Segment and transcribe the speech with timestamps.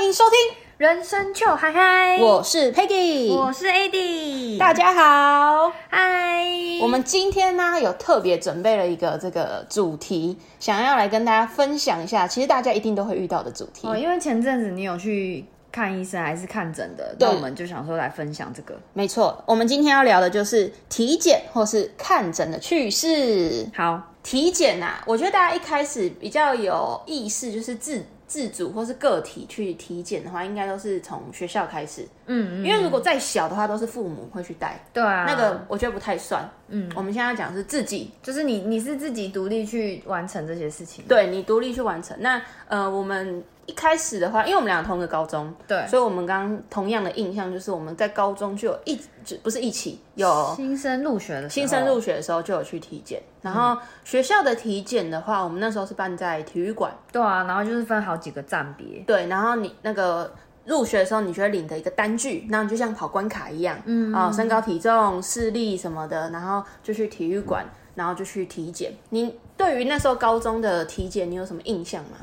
[0.00, 5.70] 欢迎收听，人生就嗨嗨，我是 Peggy，我是 AD，大家好。
[5.90, 6.42] 嗨，
[6.80, 13.86] 我们今天呢有特别准备了一个这个主题，想要来跟大家分享一下，其实大家一定都会遇到的主题。
[13.86, 18.74] 哦，因为前阵子你有去看医生还是看诊的，那我们就想说来分享这个。
[18.94, 23.68] 没错，我们今天要聊的就是体检或是看诊的趣事。
[23.76, 32.06] 好，体检啊，我觉得大家一开始比较有意识，就是自自主或是个体去体检的话，应该都是从学校开始。
[32.26, 36.48] 嗯，因为如果再小的话，都是父母会去带，对啊，那个我觉得不太算。
[36.68, 42.16] 嗯，我们现在要讲的是自己，就是你你是自己独立去完成这些事情，对你独立去完成。
[42.20, 45.86] 那呃，我们一开始的话，因为我们俩同一个高中，对。
[45.86, 60.32] 所以我们刚刚同样的印象就是我们在高中就有一就不是一起有新生入学的新生入学的时候就有去体检，然后学校的体检的话，我们那时候是办在体育馆，对啊，然后就是分好几个站别，对，然后你那个
[60.64, 64.12] 入学的时候，你就会领的一个单据，然后你就像跑关卡一样，嗯。
[64.12, 68.92] 啊、身高体重、视力什么的，然后就去体育馆，然后就去体检。
[69.10, 72.18] 你对于那时候高中的体检，你有什么印象吗？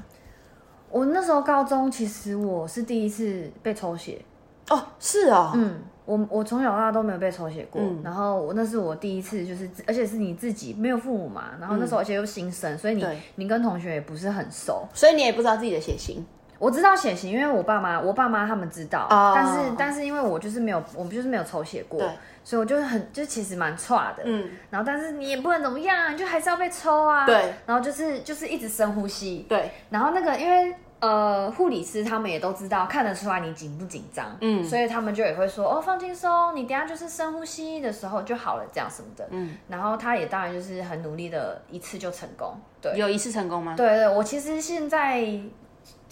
[0.90, 4.22] 我那时候高中其实我是第一次被抽血，
[4.70, 14.88] 哦，是哦，嗯，我我从小到大都没有被抽血过，然后我那是我第一次，就是而且是你自己没有父母嘛，然后那时候而且又新生，所以你对你跟同学也不是很熟。
[14.94, 16.26] 所以你也不知道自己的血型，
[16.60, 22.00] 我知道血型，因为我爸妈我爸妈他们知道，哦但是但是因为我就是没有我们就是没有抽血过，
[22.44, 42.98] 所以我就很就其实蛮差的，嗯，然后但是你也不能怎么样，你就还是要被抽啊，对，然后就是就是一直深呼吸，对，然后那个因为呃护理师他们也都知道看得出来你紧不紧张，嗯所以他们就也会说哦放轻松，你等下就是深呼吸的时候就好了这样什么的，嗯，然后他也当然就是很努力的一次就成功，对。
[42.98, 43.76] 有一次成功吗？
[43.78, 45.22] 对对，我其实现在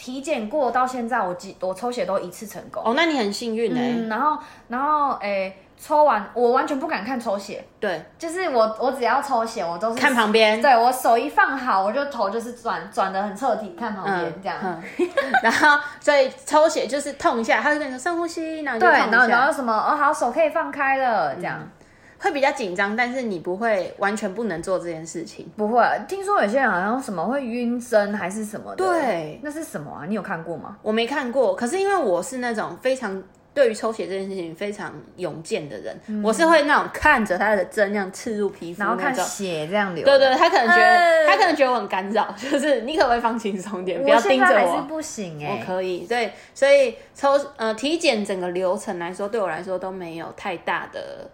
[0.05, 14.57] 体检过到现在我几我抽血都一次成功，哦，那你很幸运哎、嗯，然后然后诶抽完我完全不敢看抽血，对，就是我我只要抽血我都是看旁边，对我手一放好，我就头就是转转的很彻底，看旁边这样。
[14.63, 14.81] 嗯，
[15.41, 21.59] 然后所以抽血就是痛一下，他就跟你说深呼吸，然后你就对，然后然，后什么哦，好，手可以放开了，这样、
[22.19, 25.49] 会比较紧张，但是你不会完全不能做这件事情。
[25.55, 25.83] 不会。
[26.07, 30.05] 听说有些人好像什么会晕针还是什么的，对那是什么啊？
[30.07, 30.77] 你有看过吗？
[30.81, 33.21] 我没看过，可是因为我是那种非常
[33.53, 39.13] 对于抽血这件事情非常勇健的人，我是会那种看着他的针那样刺入皮肤然后看。
[39.15, 40.03] 血这样流。
[40.03, 44.53] 对对，他可能觉得、呃他可能觉得我很干扰， 就是你可不可以放轻松点，不要盯着我。
[44.53, 51.29] 在还是不行哎、我可以，对，所以抽呃体检整个流程来说，对我来说都没有太大的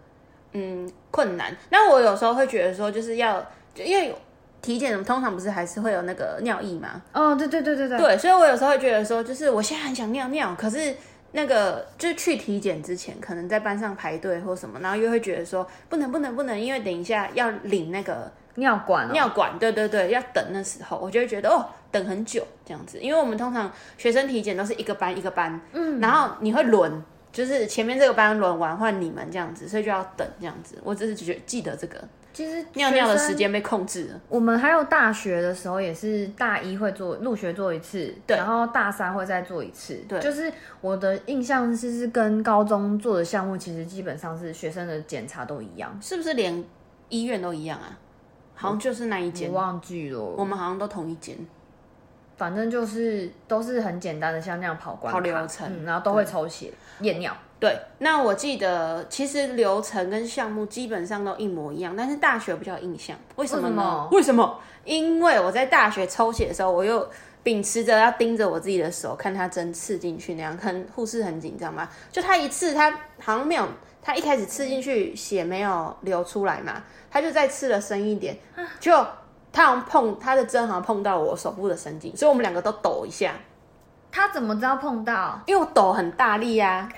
[0.54, 1.56] 嗯困难。
[1.70, 4.14] 那我有时候会觉得说，就是要就因为
[4.62, 10.96] 体检通常不是还是会有那个尿意嘛，哦，对对对对对，对，所以我有时候会觉得说，就是我现在很想尿尿，可是
[11.32, 22.46] 那个就是去体检之前，可能在班上排队或什么，然后又会觉得说不能不能不能，因为等一下要领那个尿管、哦、尿管，对对对，要等那时候，我就会觉得哦，等很久。
[22.64, 27.04] 这样子，因为我们通常学生体检都是一个班一个班，嗯，然后你会轮。
[27.32, 30.78] 就是前面这个班轮完换你们这样子，所以就要等这样子。
[30.84, 32.04] 我只是觉得记得这个
[32.34, 34.22] 其实尿尿的时间被控制了。
[34.30, 39.96] 我们还有大学的时候，也是大一会做入学做一次，对然后大三会再做一次。
[40.08, 45.98] 对就是我的印象是是跟高中做的项目，其实基本上是学生的检查都一样。
[46.02, 46.64] 是不是连
[47.10, 47.98] 医院都一样啊？
[48.54, 51.36] 好像就是那一间我，忘记了，我们好像都同一间。
[52.42, 57.32] 反正就是都是很简单的，像那样跑关卡跑流程嗯，然后都会抽血、验尿。
[57.60, 64.08] 对，那我记得其实流程跟项目基本上都一模一样，但是大学比较有印象，为什么呢？
[64.12, 64.60] 为什么？
[64.86, 67.08] 因为我在大学抽血的时候，我又
[67.44, 73.68] 秉持着要盯着我自己的手，看他针刺进去那样，可能护士很紧张嘛，就他一次，他好像没有，
[74.02, 76.82] 他一开始刺进去血没有流出来嘛，
[77.12, 78.36] 他就再刺了深一点，
[78.80, 79.06] 就
[79.52, 83.34] 他好像碰他的针好像碰到我手部的神经，所以我们两个都抖一下，
[84.12, 86.92] 他怎么知道碰到因为我抖很大力呀、啊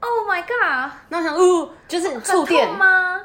[0.00, 0.92] ，？Oh my god！
[1.08, 3.20] 那我想，呜、就是触电很痛吗？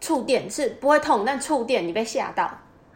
[0.00, 2.44] 触电是不会痛，但触电你被吓到，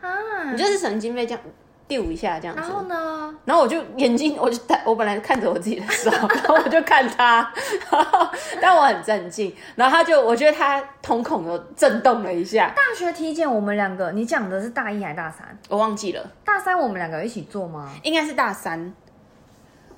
[0.00, 1.42] 啊你，就是神经被这样
[1.92, 2.62] 丢一下这样子。
[2.62, 3.34] 然后呢？
[3.44, 7.52] 然后我就眼睛， 我就我本来看着我自己的手， 然后我就看他，
[7.90, 8.28] 然 后
[8.60, 9.54] 但我很镇静。
[9.74, 15.58] 然后他就，我觉得他瞳孔有震动了一下，大学体检我们两个，你讲的是大一还是大三？
[15.68, 17.90] 我忘记了，大三我们两个一起做吗？
[18.02, 18.94] 应该是大三。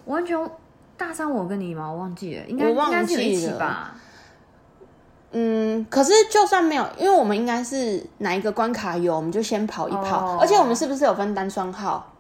[0.06, 0.38] 完全
[0.96, 1.91] 大三我跟你吗？
[1.91, 3.94] 我忘记了，应该应该是一起吧？
[5.37, 10.25] 嗯，可是就算没有，因为我们应该是哪一个关卡有，我们就先跑一跑。
[10.25, 12.13] 哦而且我们是不是有分单双号？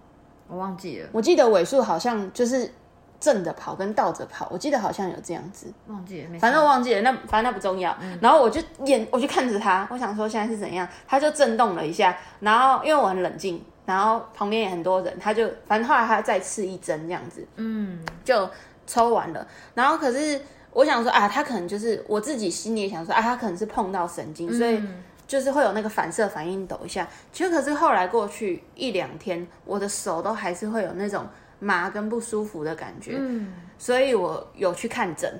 [0.48, 1.08] 我忘记了。
[1.12, 2.70] 我记得尾数好像就是
[3.18, 7.96] 正着跑跟倒着跑，我记得好像有这样子，忘记了，反正我忘记了，那反正那不重要。
[8.20, 18.48] 然后我就眼，我就看着他，我想说现在是怎样，他就震动了一下，然后因为我很冷静，然后旁边也很多人，他就反正后来他再刺一针这样子，嗯，就
[18.86, 19.46] 抽完了。
[19.72, 20.38] 然后可是
[20.74, 24.82] 我想说啊，他可能就是我自己心里也想说啊，他可能是碰到神经，所以
[25.26, 27.08] 就是会有那个反射反应抖一下。
[27.32, 31.26] 其实可是后来过去一两天，我的手都还是会有那种。
[31.60, 35.32] 麻跟不舒服的感觉，嗯，所以我有去看诊。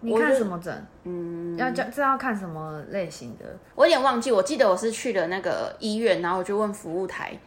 [0.00, 0.86] 你看什么诊？
[1.04, 3.56] 嗯，要叫这要看什么类型的？
[3.74, 7.38] 我有点忘记，我记得我是去了那个医院，然后我就问服务台，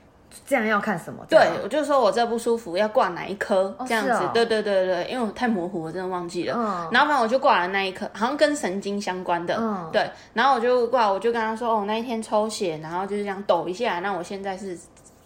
[0.46, 1.26] 这样要看什么？
[1.30, 3.76] 对，我就说我这不舒服，要挂哪一科？
[3.88, 6.56] 这样子，对对对对，因为我太模糊，我真的忘记了。
[6.58, 9.56] 嗯，然后反正我就挂了那一科，好像跟神经相关的。
[9.60, 14.78] 嗯，对，然后我就挂，我就跟他说，哦，那一天抽血，然后就是这样抖一下，那我现在是。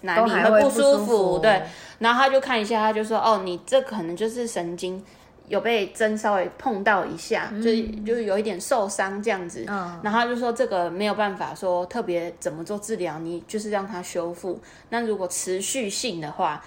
[0.02, 1.40] 哪里会不舒服？
[1.40, 1.62] 对，
[1.98, 5.04] 然后他就看一下，他就说：“哦，你这可能就是神经
[5.50, 7.76] 有被针稍微碰到一下，就
[8.06, 14.58] 就有一点受伤这样子。”嗯，然后他就说：“这个没有办法说特别怎么做治疗，你就是让它修复。
[14.90, 16.64] 那如果持续性的话，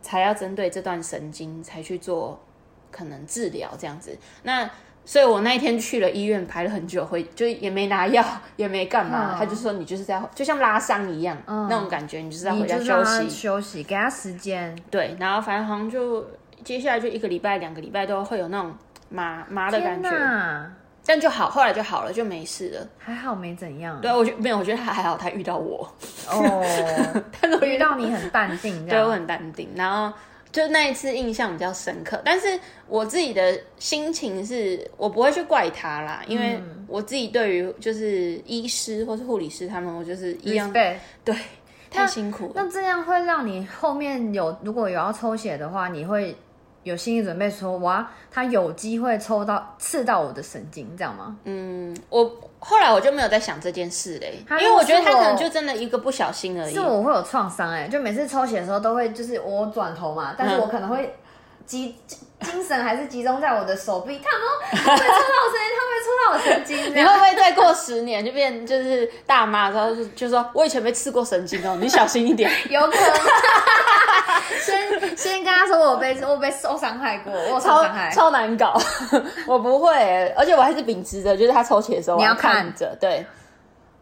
[0.00, 2.40] 才要针对这段神经才去做
[2.90, 4.70] 可能治疗这样子。”那
[5.04, 8.24] 所以我那一天去了医院，排了很久，回就也没拿药，
[8.54, 9.34] 也没干嘛。
[9.36, 14.78] 他就说你就是在就像拉伤一样那种感觉，你就是在回家休息休息，给他时间。
[14.90, 16.24] 对，然后反正好像就
[16.64, 18.74] 接下来就一个礼拜、两个礼拜都会有那种
[19.08, 20.10] 麻麻的感觉，
[21.04, 22.86] 但就好，后来就好了，就没事了。
[22.98, 24.00] 还好没怎样。
[24.00, 25.88] 对，我觉没有，我觉得他还好，他遇到我
[26.28, 26.64] 哦，
[27.32, 30.16] 他遇到你很淡定，对我很淡定，然后。
[30.52, 32.58] 就那一次印象比较深刻，但是
[32.88, 40.98] 我自己的心情是我不会去怪他啦，因为我自己对于就是医师或是护理师他们，我就是一样对，
[41.88, 42.50] 太辛苦。
[42.52, 46.34] 那这样会让你后面有如果有要抽血的话，你会
[46.82, 51.36] 有心理准备说哇，他有机会抽到刺到我的神经，这样吗？
[51.44, 52.30] 嗯，我。
[52.62, 56.74] 后来我就没有在想这件事嘞，因为我觉得他可能就真的一个不小心而已。
[56.74, 61.16] 是我会有创伤哎，就每次抽血的时候都会，就是我转头嘛，但是我可能会
[61.64, 61.96] 集
[62.42, 66.94] 精神还是集中在我的手臂，他们会抽到我神经，他们会抽到我神经。
[66.94, 72.50] 你会不会再过十年就变就是大妈，然后就就说我以前被刺过神经哦，你小心一点。
[72.68, 73.20] 有可能。
[75.20, 78.74] 先先跟他说我被我被受伤害过，我超伤害超难搞，
[79.46, 83.24] 我不会，而且我还是秉持着，就是他抽血的时候你要看着，对，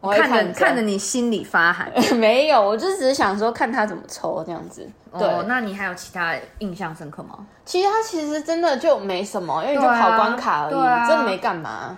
[0.00, 1.90] 我看着看着你心里发寒。
[2.16, 4.88] 没有，我就只是想说看他怎么抽这样子。
[5.18, 7.38] 对，那你还有其他印象深刻吗？
[7.64, 11.96] 其实他其实真的就没什么，因为就跑关卡而已，真的没干嘛。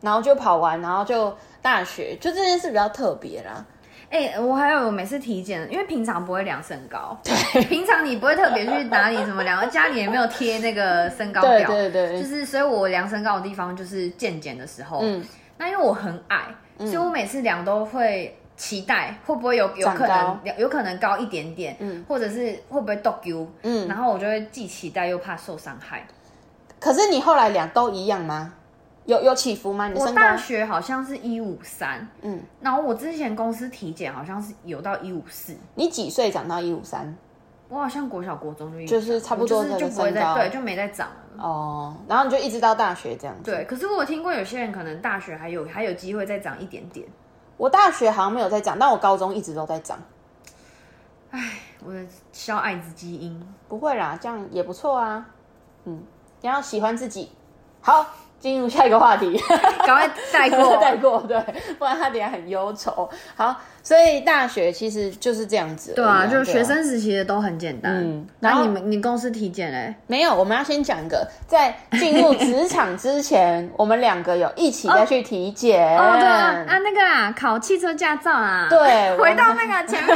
[0.00, 3.64] 然后就跑完，然后就大学，就这件事比较特别啦。
[4.10, 7.16] 哎，我还有每次体检，因为平常不会量身高，
[7.68, 12.08] 平常你不会特别去哪里什么量， 家里也没有贴那个身高表，对对。
[12.08, 15.24] 对，就是所以我量身高的地方就是健检的时候，嗯，
[15.58, 16.46] 那因为我很矮，
[16.78, 26.06] 所以我每次量都会期待会不会有有可能有可能高一点点，嗯，或者是会不会倒 U，嗯，然后我就会既期待又怕受伤害。
[26.78, 28.52] 可是你后来量都一样吗？
[29.06, 29.90] 有有起伏吗？
[29.94, 35.54] 我大学好像是一五三，嗯，然后我之前公司体检好像是有到一五四。
[35.74, 37.14] 你几岁长到一五三？
[37.68, 41.42] 我好像国小国中就就是差不多就不会再对，就没再长了。
[41.42, 43.50] 哦，然后你就一直到大学这样子。
[43.50, 47.06] 对，可是我有听过有些人可能大学还有还有机会再长一点点。
[47.56, 49.98] 我大学好像没有在长，但我高中一直都在长。
[51.30, 52.00] 唉，我的
[52.32, 55.26] 小矮子基因不会啦，这样也不错啊。
[55.84, 56.02] 嗯，
[56.40, 57.32] 你要喜欢自己，
[57.80, 58.06] 好。
[58.40, 59.40] 进入下一个话题，
[59.86, 61.38] 赶快带过 带过，对，
[61.78, 63.08] 不然他等下很忧愁。
[63.34, 67.94] 好，所以大学其实就是这样子，对啊，就是学生时期的都很简单。
[67.94, 69.94] 嗯，然后你们你公司体检嘞？
[70.06, 75.96] 没有，我们要先讲一个，在进入职场之前，我们两个有一起再去体检。
[75.98, 78.66] 哦，对啊，啊那个啊，考汽车驾照啊。
[78.68, 80.14] 对， 回到那个前面，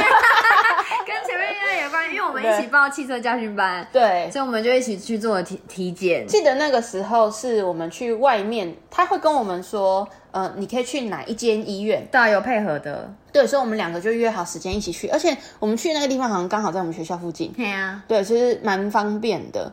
[1.07, 6.27] 跟前面应该有关，因为我们一起报汽车驾训班，对，所以我们就一起去做体体检。
[6.27, 8.18] 记得那个时候是我们去。
[8.19, 12.07] 外面他会跟我们说，呃，你可以去哪一间医院？
[12.11, 13.13] 对，有配合的。
[13.31, 17.51] 对，所以我们两个就约好时间一起去，而且我们去那个地方好像刚好在我们学校附近。
[17.53, 19.71] 对啊，对，其实蛮方便的。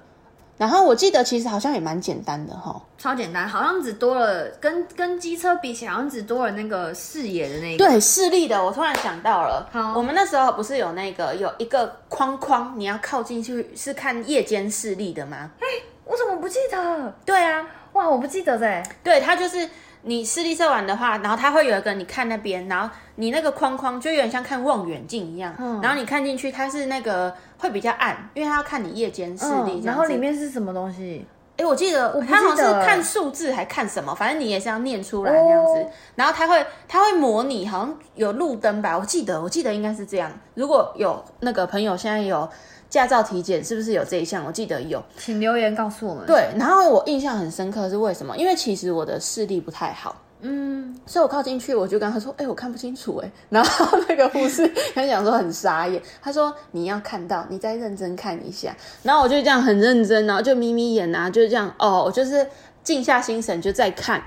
[0.59, 7.85] 然后我记得其实好像也蛮简单的哈，超简单，好像只多了跟跟机车比起来，好像只多了那个视野的那个。
[7.85, 15.51] 对，视力的，我突然想到了，好我们那时候不是有那个有一个框框，你要靠近去是看夜间视力的吗？
[15.61, 15.67] 哎，
[16.07, 17.15] 我怎么不记得？
[17.27, 17.69] 对啊。
[17.97, 18.83] 哇，我不记得哎。
[19.03, 19.69] 对，它就是
[20.03, 29.83] 你视力测完的话，然后它会有一个你看那边，然后你那个框框就有点像看望远镜一样，然后你看进去，它是那个会比较暗，因为它要看你夜间视力。
[29.85, 31.25] 然后里面是什么东西？
[31.57, 35.87] 哎，我记得他好像是看数字还看什么，反正你也是要念出来那样子。
[36.15, 38.97] 然后他会他会模拟，好像有路灯吧？
[38.99, 40.31] 我记得我记得应该是这样。
[40.55, 42.49] 如果有那个朋友现在有。
[42.89, 44.45] 驾照体检是不是有这一项？
[44.47, 46.25] 我记得有，请留言告诉我们。
[46.25, 48.37] 对，然后我印象很深刻是为什么？
[48.37, 50.15] 因为其实我的视力不太好，
[50.49, 62.47] 嗯，所以我靠近去我就跟他说：“哎，我看不清楚。”哎，然后那个护士很想说很傻眼，他说：“你要看到，你再认真看一下。”然后我就这样很认真，然后就眯眯眼啊，就是这样哦，我就是
[62.85, 64.23] 静下心神就在看。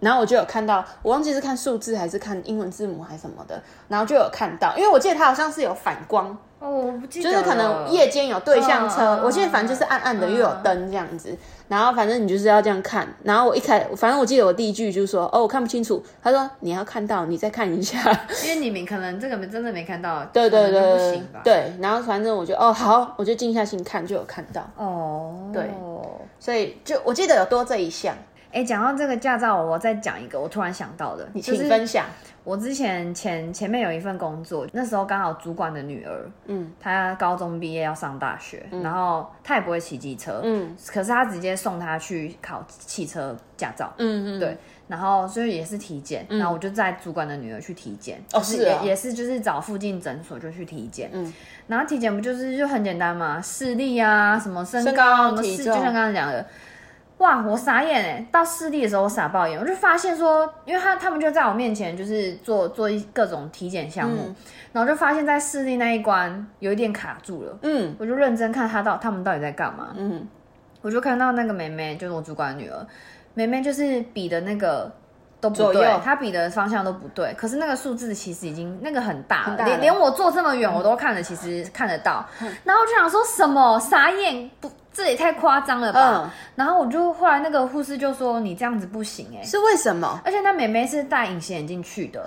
[0.00, 6.36] 然后我就有看到，我忘记是看数字还是看英文字母还是什么的，然后就有看到，因为我记得它好像是有反光。
[6.58, 11.34] 哦，我不记得就是可能夜间有对向车，我记得反正就是暗暗的又有灯这样子，
[11.66, 17.98] 然后反正你就是要这样看，然后我一开，反正我记得我第一句就是说，哦，我看不清楚，他说你要看到，你再看一下，
[18.44, 25.70] 因为你们可能这个真的没看到， 对对对，对，然后反正我就哦好，我就静下心看，就有看到，哦，对，
[26.38, 28.14] 所以就我记得有多这一项。
[28.52, 32.06] 哎，讲到这个驾照，我再讲一个，我突然想到的，你请分享。
[32.44, 51.32] 我之前前前面有一份工作，那时候刚好主管的女儿，嗯，她高中毕业要上大学，然后她也不会骑机车，嗯，可是她直接送她去考汽车驾照，嗯嗯，对，然后所以也是体检，然后我就在主管的女儿去体检，哦是也也是就是找附近诊所就去体检，嗯，
[51.66, 56.46] 然后体检不就是就很简单嘛，视力啊，什么身高，什么视，就像刚才讲的。
[57.18, 57.44] 哇！
[57.46, 64.34] 我傻眼哎，到视力的时候我傻爆眼，我就发现说，因为他他们就在我面前就是做做一各种体检项目，
[64.72, 67.58] 然后就发现，在视力那一关有一点卡住了。
[67.62, 69.94] 嗯，我就认真看他到他们到底在干嘛。
[69.96, 70.26] 嗯，
[70.82, 72.86] 我就看到那个妹妹，就是我主管的女儿，
[73.34, 74.92] 妹妹就是比的那个
[75.50, 82.24] 都不对，他比的方向都不对，可是那个数字其实已经那个很大，连连我坐这么远我都看得其实看得到。
[82.64, 84.70] 然后我就想说什么傻眼不。
[84.96, 86.32] 这也太夸张了吧！
[86.54, 90.20] 然后我就后来那个护士就说你这样子不行哎，是为什么？
[90.24, 92.24] 而且那妹妹是戴隐形眼镜去的，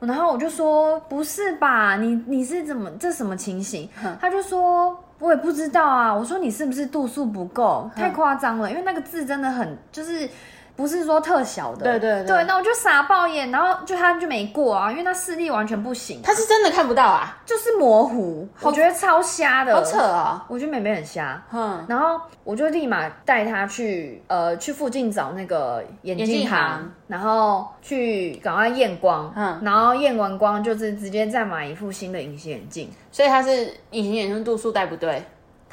[0.00, 3.88] 然后我就说不是吧，你你是怎么这什么情形？
[4.20, 6.12] 他就说我也不知道啊。
[6.12, 7.90] 我说你是不是度数不够？
[7.96, 10.28] 太夸张了，因为那个字真的很就是。
[10.76, 35.22] 不是说特小的，对对对，那我就傻爆眼，然后就他就没过啊，因为他视力完全不行，他是真的看不到啊，就是模糊，我觉得超瞎的，好扯啊，我觉得妹妹很瞎，嗯，然后我就立马带他去呃去附近找那个眼镜行，然后去赶快验光，嗯，然后验完光就是直接再买一副新的隐形眼镜，所以他是隐形眼镜度数带不对。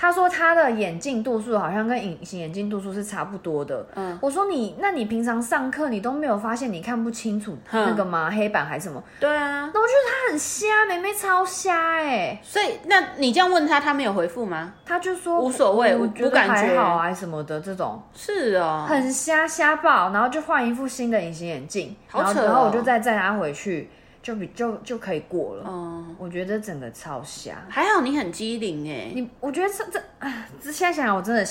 [0.02, 3.86] 他说他的眼镜度数好像跟隐形眼镜度数是差不多的。
[3.94, 8.28] 嗯，我说你，那你平常上课你都没有发现你看不清楚那个吗？
[8.32, 9.04] 黑板还是什么？
[9.20, 12.42] 对啊，那我觉得他很瞎，妹妹超瞎哎。
[12.42, 14.74] 所以那你这样问他，他没有回复吗？
[14.84, 18.02] 他就说无所谓，我觉得还好啊什么的这种。
[18.16, 23.88] 是啊，很瞎瞎爆，然后就换一副新的隐形眼镜，然后然后我就再载他回去。
[24.22, 25.66] 就比就就可以过了。
[25.68, 27.56] 嗯，我觉得整个超瞎。
[27.70, 29.12] 还好你很机灵哎。
[29.14, 31.44] 你我觉得这这啊，这现在想想我真的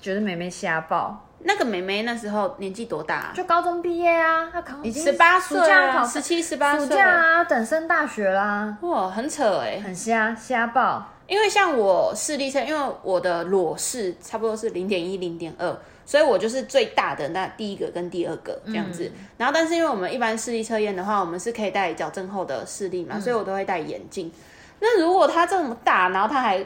[0.00, 1.22] 觉得妹妹瞎爆。
[1.40, 3.30] 那个妹妹那时候年纪多大？
[3.32, 8.76] 就高中毕业啊，她考已经十八岁啊，十七十八岁，暑假啊，等升大学啦。
[8.80, 11.06] 哇，很扯哎，很瞎瞎爆。
[11.28, 15.76] 因为像我视力测，因为我的裸视差不多是零点一零点二。
[16.06, 24.30] 所以我就是最大的那第一个跟第二个这样子，然后但是因为我们一般视力测验的话，我们是可以戴矫正后的视力嘛，所以我都会戴眼镜。
[24.78, 26.64] 那如果他这么大，然后他还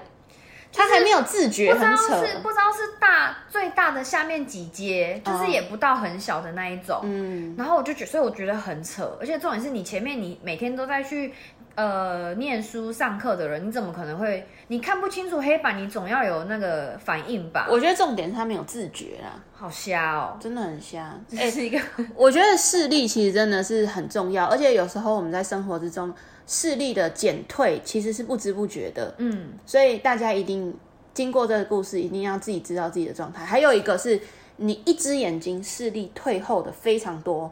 [0.72, 7.00] 他还没有自觉，很扯，不知道是大最大的下面几阶，就是也不到很小的那一种。
[7.04, 11.32] 嗯，然后我就觉，所以我觉得很扯，而且重点是你前面你每天都在去。
[11.80, 14.46] 呃，念书上课的人，你怎么可能会？
[14.68, 17.66] 你看不清楚黑板，你总要有那个反应吧？
[17.70, 21.18] 我觉得重点是他没有自觉啦，好瞎哦，真的很瞎。
[21.26, 21.80] 这，是一个，
[22.14, 26.12] 我觉得视力其实真的是很重要， 而且有时候我们在生活之中，
[26.46, 29.14] 视力的减退其实是不知不觉的。
[29.16, 30.76] 嗯，所以大家一定
[31.14, 33.42] 经过这个故事，一定要自己知道自己的状态。
[33.42, 34.20] 还有一个是
[34.56, 37.50] 你一只眼睛视力退后的非常多，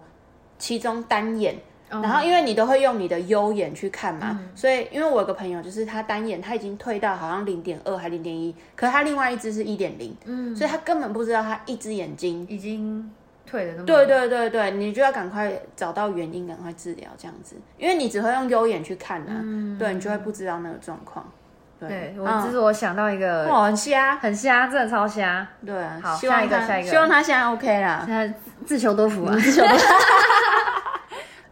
[0.59, 1.57] 其中单眼。
[1.91, 13.11] 然后，因为你都会用你的优眼去看嘛，所以因为我有个朋友，就是他单眼他已经退到好像零点二还零点一，可是他另外一只是一点零，嗯，所以他根本不知道他一只眼睛已经
[13.47, 13.87] 退了那么。
[13.87, 19.43] 对对对对，你就要赶快找到原因，赶快治疗这样子，因为你只会用优眼去看啊，
[19.79, 21.27] 对你就会不知道那个状况。
[21.81, 25.47] 对，我只是我想到一个，哇，很瞎，很瞎，真的超瞎。
[25.65, 28.35] 对，好，下一个，下一个，希望他现在 OK 啦，现在
[28.67, 29.87] 自求多福啊，自求多福。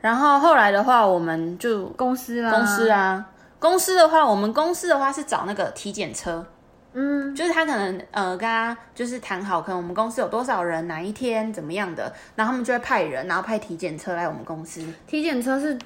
[0.00, 3.26] 然后后来的话，我们就公司啦，公司啊，
[3.58, 6.44] 公司的话，我们公司的话是找那个体检车，
[6.92, 14.84] 嗯，就是他可能呃，跟他就是谈好，可能我们公司有多少人，哪一天怎么样的，然后他们就会派人，然后派体检车来我们公司。
[15.06, 15.76] 体检车是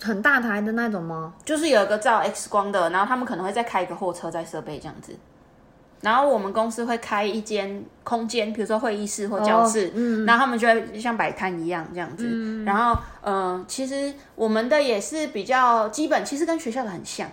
[0.00, 1.32] 很大台的那种吗？
[1.44, 5.16] 就是有一个照 X 光的，然后他们可能会再开一个货车载设备这样子。
[6.02, 9.90] 然后我们公司会开一间空间，比如说会议室或教室，
[10.24, 12.64] 然后他们就会像摆摊一样这样子。
[12.64, 17.28] 然后，嗯，其实我们的也是比较基本，其实跟学校的很像，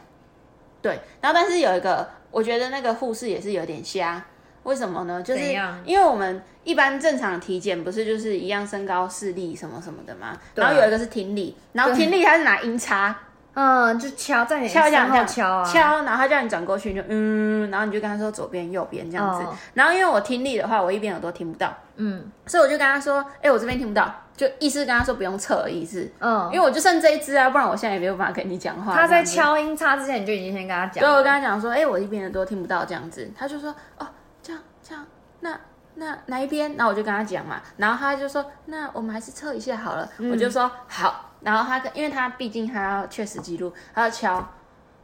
[0.82, 1.00] 对。
[1.22, 4.26] 然后，但是有一个，我觉得那个护士也是有点瞎，
[4.64, 5.22] 为什么呢？
[5.22, 5.42] 就是
[5.86, 10.38] 因为我们一般正常体检不是就是一样身高、视力什么什么的嘛。
[10.56, 13.16] 然后有一个是听力，然后听力他是拿音叉。
[13.56, 19.46] 嗯，就敲在你敲这样敲啊，敲，然后他叫你转过去，就嗯，然后你就跟他说左边、右边这样子。
[19.74, 28.96] 然后因为我听力的话，我一边耳朵听不到，嗯，所以我就跟他说，哎，我这边听不到，就意思跟他说不用测的意思，嗯，因为我就剩这一只啊，不然我现在也没有办法跟你讲话。
[28.96, 32.84] 他在敲音叉之前，你就已经先跟他讲，对，我跟他讲说，哎，我一边耳朵听不到。
[32.86, 33.10] 这样。
[33.12, 33.70] 子，他就说，
[34.00, 34.08] 哦，
[34.42, 35.06] 这样这样，
[35.42, 35.60] 那
[35.96, 36.76] 那哪一边？
[36.76, 41.30] 那我就跟他讲嘛，然后他就说，那我们还是测一下好了，我就说好。
[41.44, 44.44] 然后他，因为他毕竟他要确实记录，他要敲，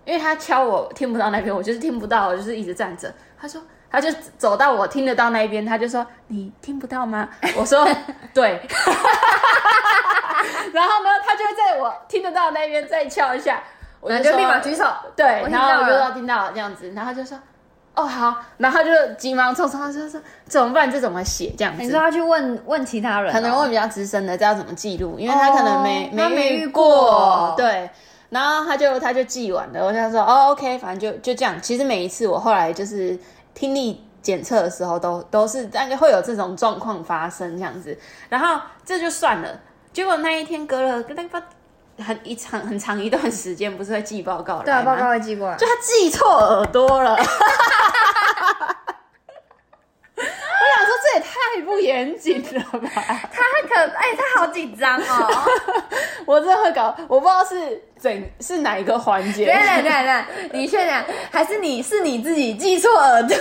[0.06, 3.14] 因为他敲我听不到那边，我就是听不到，我就是一直站着。
[3.40, 7.30] 他说，他就走到我听得到那一边，他就说你听不到吗？
[7.58, 7.88] 我说
[8.34, 8.62] 对。
[10.74, 13.62] 然后呢，他就在我听得到那边再敲一下，
[14.00, 14.86] 我就立马举手。
[15.16, 17.38] 对，然后我就说听到了这样子，然后就说。
[18.00, 20.90] 哦好，然后就急忙匆匆就说怎么办？
[20.90, 21.54] 这怎么写？
[21.58, 27.90] 这样子，你说他去问问其他人，可能问比较资深的，知道怎么记录，因为他可能没没遇过，对。
[28.30, 31.62] 然后他就他就记完了，我想说哦 OK，反正就就这样。
[31.62, 33.18] 其实每一次我后来就是
[33.54, 37.98] 听力检测的时候，都都是大概会有这种状况发生这样子。
[38.30, 39.60] 然后这就算了，
[39.92, 41.44] 结果那一天隔了跟那个。
[42.04, 44.64] 很一长很长一段时间，不是会寄报告来吗？
[44.66, 45.56] 对啊，报告会寄过来。
[45.58, 47.16] 就他寄错耳朵了。
[50.20, 52.90] 我想说这也太不严谨了吧！
[53.32, 55.50] 他可哎，他好紧张哦！
[56.26, 59.46] 我真的会搞，我不知道是怎是哪一个环节。
[59.46, 60.94] 对对对对，你确定？
[61.32, 63.38] 还是你是你自己记错耳朵？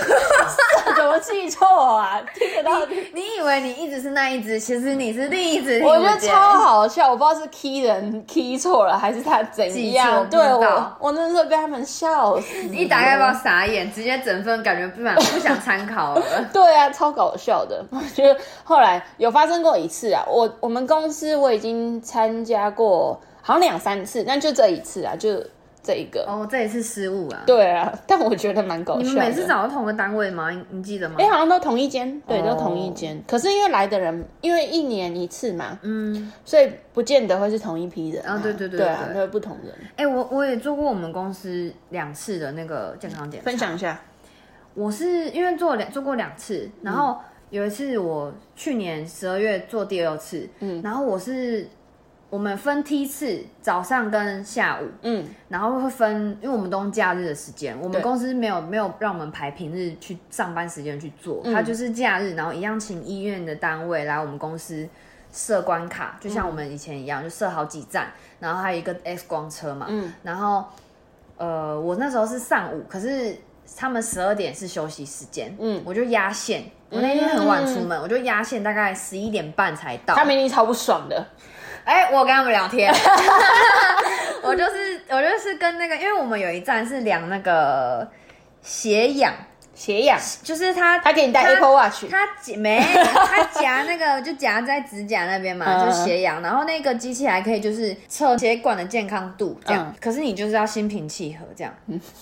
[0.95, 1.67] 怎么记错
[1.97, 2.21] 啊？
[2.35, 2.85] 听得到？
[3.13, 5.83] 你以为你一直是那一只，其实你是另一只。
[5.83, 10.25] 我觉得超好笑，我不知道是 key 人 key 错了，还是他怎样？
[10.29, 12.55] 对我，我那时候被他们笑死。
[12.69, 16.23] 一打开包傻眼，直接整份感觉不想不想参考了。
[16.53, 17.49] 对啊，超搞笑。
[17.49, 25.41] 笑的，我觉得后来有发生过一次啊，我我们公司我已经参加过好像两三次，但就这一次啊，就
[25.81, 28.99] 这一个哦，这一次失误啊，对啊， 但我觉得蛮搞笑。
[28.99, 30.49] 你们每次找到同个单位吗？
[30.69, 31.15] 你记得吗？
[31.17, 33.21] 哎，好像都同一间，对，都同一间。
[33.27, 38.37] 可是因为来的人，因为一年一次嘛，嗯，所以不见得会是同一批人啊。
[38.43, 39.73] 对对对，对啊，都是不同人。
[39.95, 43.99] 哎，我我也做过我们公司两次的那个健康检，分享一下。
[44.75, 47.17] 我是因为做两做过两次，然后。
[47.51, 51.67] 有一次，我去年十二月做第二次，嗯，然后我是
[52.29, 64.87] 我们分梯次，早上跟下午，嗯，然后会分，因为我们都用假日的时间，我们公司没有没有让我们排平日去上班时间去做，他就是假日，然后一样请医院的单位来我们公司
[65.33, 70.65] 设关卡，就像我们以前一样，就设好几站，然后还有一个 X 光车嘛，嗯，然后
[71.37, 73.35] 呃，我那时候是上午，可是
[73.75, 76.63] 他们十二点是休息时间，嗯，我就压线。
[76.91, 80.15] 我那天很晚出门，我就压线，大概十一点半才到。
[80.15, 81.23] 他明明超不爽的，
[81.85, 82.93] 哎，我跟他们聊天，
[84.43, 88.07] 我就是我就是跟那个，因为我们有一站是量那个
[88.61, 89.33] 血氧。
[89.79, 96.41] 血氧就是他，他给你戴 Apple Watch，他夹没，他夹那个 就夹在指甲那边嘛，就血氧。
[96.41, 99.95] 然后那个机器还可以就是测血管的健康度这样。
[100.01, 101.73] 可是你就是要心平气和这样。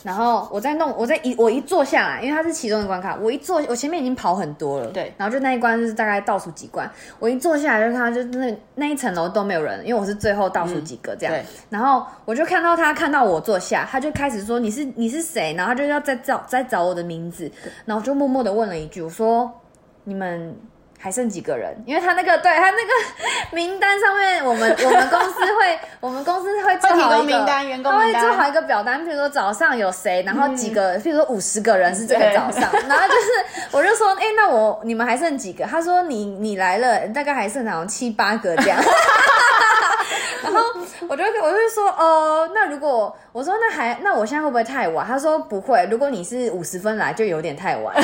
[0.03, 4.91] 然后我在弄，我在一我一坐下来，因为它是其中一关卡，我一坐，我前面已经跑很多了。
[4.91, 5.11] 对。
[5.17, 11.33] 然后就那一关就是大概倒数几关，我一坐下来就看到就那那一层楼都没有人，因为我是最后倒数几个这样。
[11.71, 15.55] 然后我就看到他看到我坐下，他就开始说你是你是谁？
[15.57, 17.46] 然后他就要再找再找我的名字。
[17.86, 19.51] 然后就默默的问了一句：“我说
[20.03, 20.55] 你们
[20.97, 21.75] 还剩几个人？
[21.86, 22.91] 因为他那个对他那个
[23.55, 35.65] 名单上面，我们我们公司会 我们公司会做好一个名单，员工他会做好一个表单，比如说早上有谁，然后几个，譬如说五十个人是这个早上， 然后就是我就说，哎，那我你们还剩几个？
[35.65, 38.77] 他说你你来了，大概还剩好像七八个这样。”
[40.43, 40.62] 然后
[41.07, 45.05] 我就我就说，哦，那如果我说那还那我现在会不会太晚？
[45.05, 47.95] 他说不会，如果你是五十分来，就有点太晚。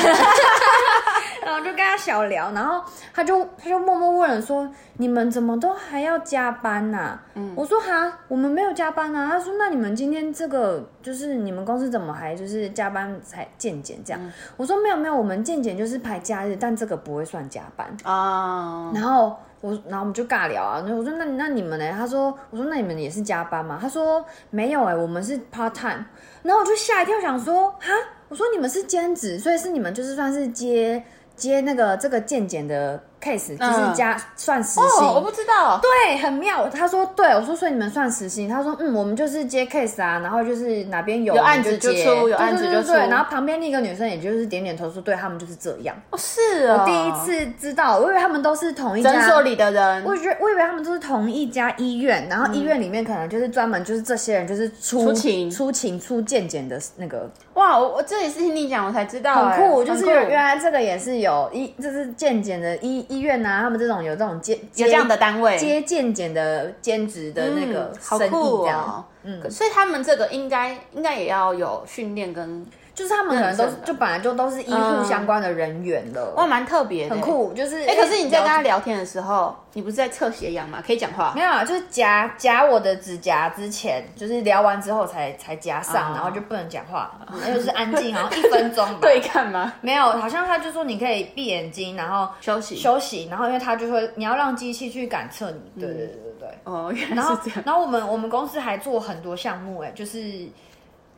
[1.44, 14.20] 然后就跟他小聊，然后他就他就默默问了说：“你们怎么都还要加班呐？”嗯，我说：“哈，我们没有加班啊。”他说：“那你们今天这个就是你们公司怎么还就是加班才健检这样？”
[14.56, 26.04] 我说：“没有没有，我们健检就是排假日，但这个不会算加班啊。”然后我然后我们就尬聊啊，我说：“那那你们呢？”他说：“我说那你们也是加班吗？”他说：“没有哎，我们是 part time。”
[26.42, 27.92] 然后我就吓一跳，想说：“哈。”
[28.30, 31.00] 我说你们是兼职，所以是你们就是算是接
[31.36, 33.02] 接那个这个健检的。
[33.24, 36.68] Case 就是加算实薪，我不知道，对，很妙。
[36.68, 38.48] 他说，对我说，所以你们算实薪。
[38.48, 42.92] 他说，嗯，我们就是接 case 啊，然后就是哪边有案子就出，有案子就出。
[42.92, 45.96] 然后旁边另一个女生也就是点点头说，对他们就是这样。
[46.10, 57.30] 哦，是啊，我第一次知道，我以为他们都是同一诊所里的人，我觉得我以为他们都是同一家医院，然后医院里面可能就是专门就是这些人就是出勤出勤出健检的那个。
[57.54, 63.62] 哇，我我这也是听你讲我才知道，很酷，就是原来这个也是有医，就是健检的医医院啊。
[63.62, 72.66] 他们这种有这种接有这样的单位接健检的兼职的那个生意，这样，嗯，所以他们这个应该应该也要有训练跟。
[72.94, 77.52] 就是他们可能都就本来就都是医护相关的人员了，哇，蛮特别，很酷。
[77.52, 80.82] 就是哎，可是你在跟他聊天的时候，你不是在测血氧吗？
[80.86, 81.32] 可以讲话？
[81.34, 87.10] 没有啊，就是夹夹我的指甲之前，就是聊完之后才才夹上，然后就不能讲话，
[87.52, 89.72] 就是安静，好像一分钟对看吗？
[89.80, 96.48] 没有，好像他就说你可以闭眼睛，然后休息休息，然后因为他就说你要让机器去感测你，对对对对对。
[96.62, 97.62] 哦，原来是这样。
[97.66, 100.46] 然后我们我们公司还做很多项目，哎，就是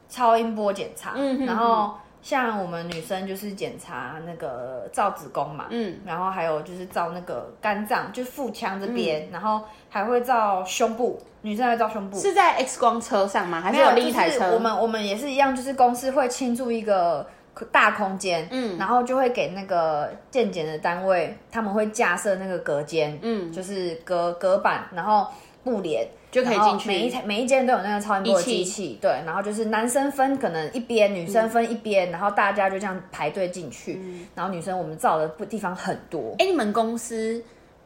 [0.09, 1.14] 超音波检查，
[1.47, 1.95] 然后。
[2.23, 13.61] 像我们女生就是检查那个造子宫嘛，嗯，然后还有就是照那个肝脏，就是腹腔这边，然后还会照胸部，女生会照胸部，是在 X 光车上吗？
[13.61, 14.53] 还是有另一台车？
[14.53, 17.25] 我们我们也是一样，就是公司会倾注一个
[17.71, 25.29] 大空间，嗯，然后就会给那个健检的单位，他们会架设那个隔间，嗯，就是隔隔板，然后
[25.67, 26.09] 布帘。
[26.29, 33.99] 就可以进去，每一每一间都有那个超音波机器，对，然后就是男生分可能一边，女生分一边，然后大家就这样排队进去，
[34.35, 36.35] 然后女生我们照的地方很多。
[36.39, 37.43] 哎，你们公司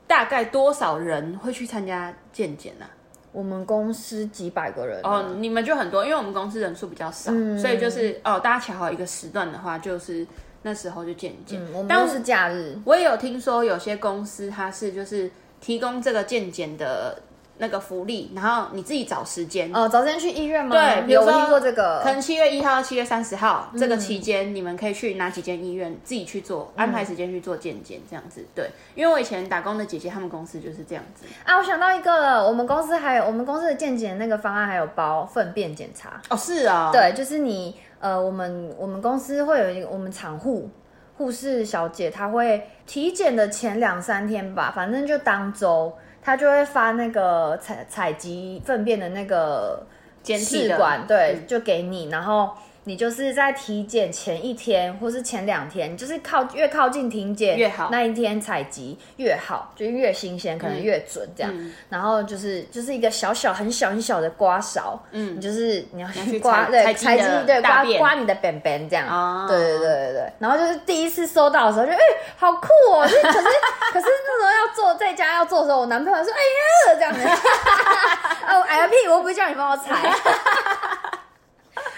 [0.09, 2.87] 大概多少人会去参加健检呢？
[3.31, 10.27] 我们公司几百个人哦，你们就很多，因为我们公司人数比较少，所以就是哦，大家瞧好一个时段的话，就是
[10.62, 11.61] 那时候就健检。
[11.73, 12.77] 我们是假日。
[12.85, 17.16] 我也有听说有些公司它是就是提供这个健检的。
[17.61, 20.75] 那个福利，然后你自己找时间哦，找时间去医院吗？
[20.75, 28.42] 对，比如说这个，可能七月一号到七月三十号这个期间，你们可以去哪几间医院自己去做安排时间去做健检，这样子。
[28.55, 31.59] 对，因为我以前打工的姐姐，他们公司就是这样子啊。
[31.59, 40.70] 我想到一个了，我们公司还有我们公司的健检那个方案还有包粪便检查哦，是啊，对，就是你呃，我们我们公司会有一个我们产护
[41.18, 45.92] 护士小姐，她会体检的前两三天吧，反正就当周。
[46.22, 49.85] 他就会发那个采采集粪便的那个
[50.24, 52.50] 试管，对，就给你，然后。
[52.85, 61.52] 你就是在体检前一天，或是前两天，就是靠越靠近体检越好，那一天采集越好，就越新鲜，可能越准这样。
[61.90, 69.46] 然后就是就是一个小小很小很小的刮勺，嗯，你就是你要去刮对采集对刮刮你的便便这样。
[69.46, 70.33] 对对对对对。
[70.38, 71.98] 然后就是第一次收到的时候就哎
[72.38, 73.46] 好酷哦，可是
[73.92, 77.20] 可是那时候要做在家要做的时候，我男朋友说哎呀这样子，
[78.48, 79.96] 哦哎呀屁，我不会叫你帮我踩。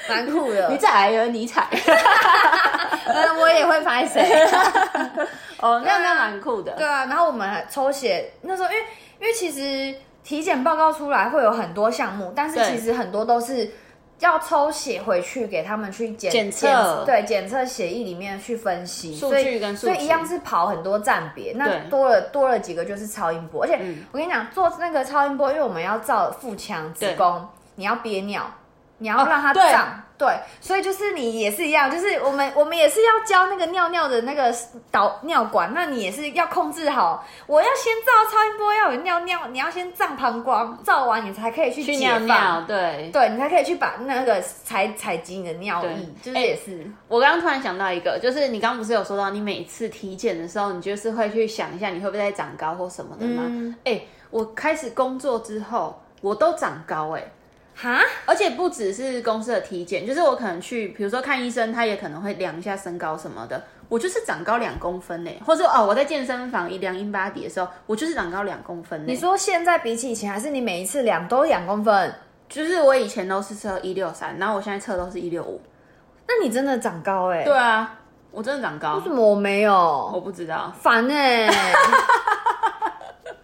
[0.09, 1.66] 蛮酷的，你踩有你踩，
[3.07, 4.48] 嗯，我也会拍谁？
[5.59, 6.72] 哦，那那蛮酷的。
[6.72, 8.85] 对啊，然后我们抽血那时候，因为
[9.20, 13.70] 因为其实体检报告出来会有很多项目，但是其实很多都是
[14.22, 23.78] 要抽血回去给他们去检检测，对，检测血液里面去分析数据跟所以一样是跑很多站别，那多了多了几个就是超音波，而且
[24.12, 28.42] 我跟你讲，做那个超音波，因为我们要照腹腔、子宫，你要憋尿。
[28.98, 34.54] 你要让它胀，对，所以就是你也是一样，就是我们我们也是要教那个尿尿的那个
[34.88, 37.26] 导尿管，那你也是要控制好。
[37.48, 46.88] 我要先照超音波，要有尿尿，你要先胀膀胱，照完你才可以去去尿尿，对，对你才可以去把那个采采集你的尿液，就是也是。
[47.08, 53.74] 我刚刚突然想到一个，就是你刚刚不是有说到你每次体检的时候，你就是会去想一下你会不会再长高或什么的吗？
[53.82, 57.24] 哎，我开始工作之后，我都长高，哎。
[57.74, 63.62] 哈，而且不只是公司的体检，就是我可能去，比如说看医生，他也可能会量一下身高什么的。
[63.88, 69.04] 我就是长高两公分呢，或者哦，我在健身房一量英巴底的时候，我就是长高两公分。
[69.06, 72.14] 你说现在比起以前，还是你每一次量都两公分？
[72.48, 75.61] 就是我以前都是测一六三，然后我现在测都是一六五。
[76.26, 77.44] 那你真的长高哎？
[77.44, 77.98] 对啊，
[78.30, 80.11] 我真的长高，为什么我没有？
[80.14, 81.50] 我不知道，烦哎。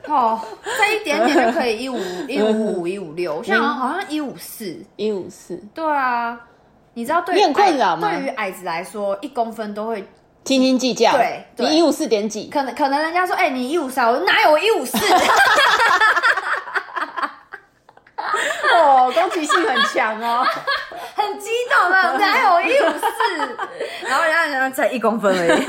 [0.09, 0.41] 哦，
[0.79, 5.57] 再一点点就可以一五 一五五一五六，现在好像一五四一五四。
[5.75, 6.39] 对啊，
[6.95, 8.11] 你知道对很困扰吗？
[8.11, 10.07] 对于矮子来说，一公分都会
[10.45, 11.13] 斤斤计较。
[11.13, 12.49] 对，你一五四点几？
[12.49, 14.97] 可能可能人家说，哎，你一五三，我哪有我一五四？
[18.75, 20.47] 哦，攻击性很强哦，
[21.17, 22.13] 很激动啊！
[22.19, 23.07] 哪有一五四？
[24.07, 25.67] 然后人家人家才一公分而已。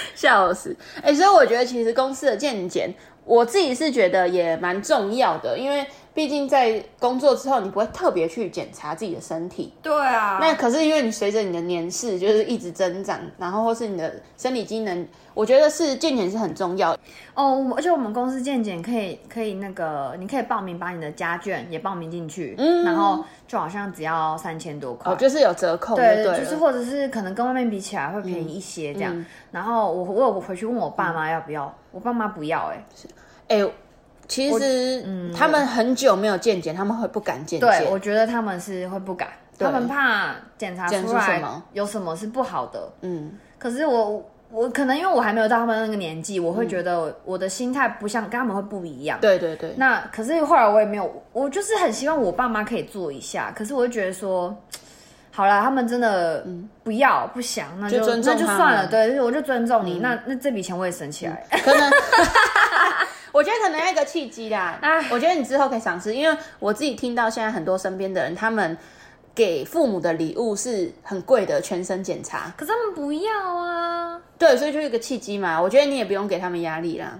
[0.14, 0.76] 笑死！
[1.02, 2.92] 哎，所以我觉得其实公司的健检，
[3.24, 9.72] 我自己是觉得也蛮重要的，因为毕竟在工作之后，你不会特别去检查自己的身体。
[9.82, 10.38] 对啊。
[10.40, 15.06] 那可是因为你随着你的年事就是一直增长，然后或是你的生理机能，
[15.38, 16.92] 我觉得是健检是很重要
[17.34, 17.72] 哦。
[17.76, 25.94] 而且我们公司健检可以可以那个，你可以报名把你的家眷也报名进去，嗯，然后就好像只要三千多块，哦就是有折扣。
[25.94, 29.24] 对，就是或者是可能跟外面比起来会便宜一些这样。
[29.52, 33.06] 然后我我有回去问我爸妈要不要，我爸妈不要，哎，是，
[33.46, 33.70] 哎。
[34.26, 37.66] 其实，嗯，他们很久没有健检，他们会不敢健检。
[37.66, 39.26] 对，我觉得他们是会不敢，
[39.58, 42.92] 他们怕检查出来有什么是不好的。
[43.00, 49.18] 嗯，可是我我可能因为我还没有到他们那个年纪，我会觉得我的心态不像跟他们会不一样。
[49.20, 49.74] 对对对。
[49.76, 54.56] 那可是后来我也没有，我就是很希望我爸妈可以做一下，可是我就觉得说，
[55.30, 56.46] 好了，他们真的
[56.82, 58.86] 不要不想，那就那就算了。
[58.86, 59.98] 对，我就尊重你。
[59.98, 61.46] 那那这笔钱我也省起来。
[61.62, 61.90] 可能。
[63.30, 64.78] 我觉得可能要一个契机啦。
[64.80, 68.76] 啊，我觉得你之后可以尝试，因为我自己听到现在很多身边的人，他们
[69.34, 74.20] 给父母的礼物是很贵的全身检查，可是他们不要啊。
[74.38, 75.60] 对，所以就是一个契机嘛。
[75.60, 77.18] 我觉得你也不用给他们压力啦。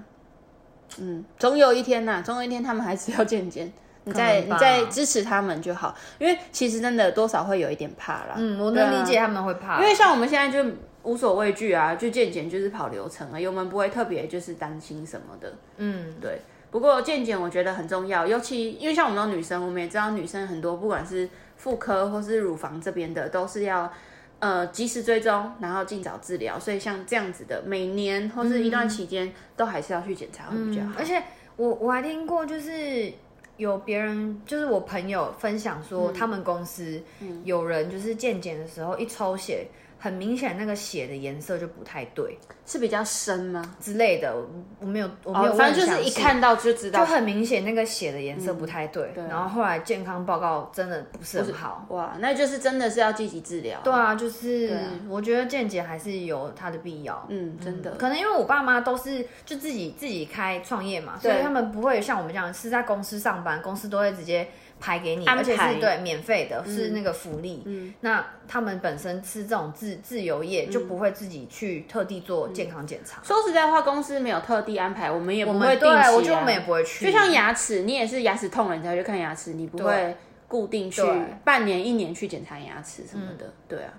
[0.98, 3.72] 嗯，总有一天呐，总有一天他们还是要健检，
[4.04, 5.94] 你在你在支持他们就好。
[6.18, 8.34] 因为其实真的多少会有一点怕啦。
[8.36, 10.70] 嗯，我能理解他们会怕，因为像我们现在就。
[11.04, 15.54] 无所畏惧啊，就健检就是跑流程啊，我们不会特别就是担心什么的。
[15.78, 16.42] 嗯，对。
[16.70, 21.26] 不过健检我觉得很重要，尤其因为像我们女生，我们也知道女生很多，不管是
[21.56, 23.90] 妇科或是乳房这边的，都是要
[24.38, 26.58] 呃及时追踪，然后尽早治疗。
[26.58, 30.92] 所以像这样子的，每年或是一段期间都还是要去检查会比较好。
[30.98, 31.22] 而且
[31.56, 33.12] 我我还听过，就是
[33.56, 37.02] 有别人就是我朋友分享说，他们公司
[37.44, 39.66] 有人就是健检的时候一抽血。
[40.00, 42.38] 很明显，那个血的颜色就不太对，
[42.68, 44.36] 是比较深吗之类的？
[44.78, 49.10] 我没有，我没有，反正就是一看到就知道，就很明显那个血的颜色不太对。
[49.28, 53.80] 然后后来健康报告真的不是很好，哇，那就是真的是要积极治疗。
[53.82, 54.78] 对啊，就是
[55.08, 57.26] 我觉得健检还是有它的必要。
[57.30, 64.46] 嗯，真的，可能因为我爸妈都是就自己自己开创业嘛，所以他们不会像我们这样是在公司上班，公司都会直接。
[64.80, 67.64] 排给你，而且是对免费的，是那个福利。
[67.66, 73.22] 嗯，那他们本身是这种自自由业，就不会自己去特地做健康检查。
[73.22, 76.10] 说实在话，公司没有特地安排，我们也不会定期。
[76.10, 77.06] 我觉得我们也不会去。
[77.06, 80.16] 就像牙齿，你也是牙齿痛了你才去看牙齿，你不会
[80.48, 81.00] 固定去
[81.44, 83.52] 半年、一年去检查牙齿什么的。
[83.68, 83.92] 对啊，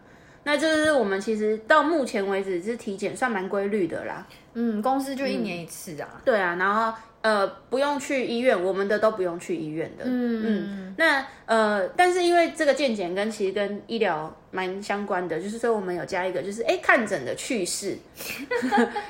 [0.44, 4.28] 那就是我们其实到目前为止是体检算蛮规律的啦。
[4.56, 6.22] 嗯，公司就一年一次啊。
[6.26, 6.94] 对啊，然后。
[7.22, 10.06] 呃，不用去医院，我们的都不用去医院的。
[10.06, 17.98] 嗯嗯，那呃，但是因为这个健检跟其实跟医疗蛮相关的，就是说我们有加一个，就是哎看诊的趣事，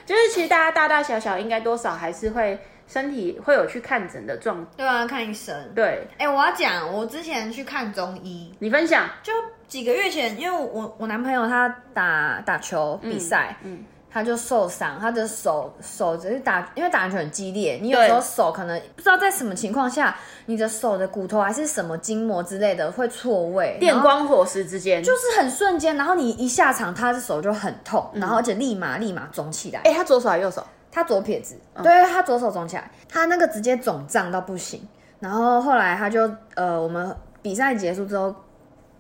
[0.06, 4.66] 就是其实大家大大小小应该多少还是会身体会有去看诊的状。
[4.76, 5.56] 对啊，看医生。
[5.76, 9.08] 对，哎，我要讲，我之前去看中医，你分享。
[9.22, 9.32] 就
[9.68, 13.84] 几个月前，因为我我男朋友他打打球比赛，嗯。
[14.12, 20.16] 他就受伤，他的手手只是打，因为打篮球很激烈，你有时候手可能不知道在什么情况下，
[20.48, 29.82] 你的手的骨头还是什么筋膜之类的会错位，电光火石之间，就是很瞬间，然后你一下场，他的手就很痛，然后而且立马立马肿起来。
[29.82, 30.64] 哎，他左手还是右手？
[30.92, 34.88] 他左撇子，对他左手肿起来，他那个直接肿胀到不行。
[35.20, 38.34] 然后后来他就呃，我们比赛结束之后。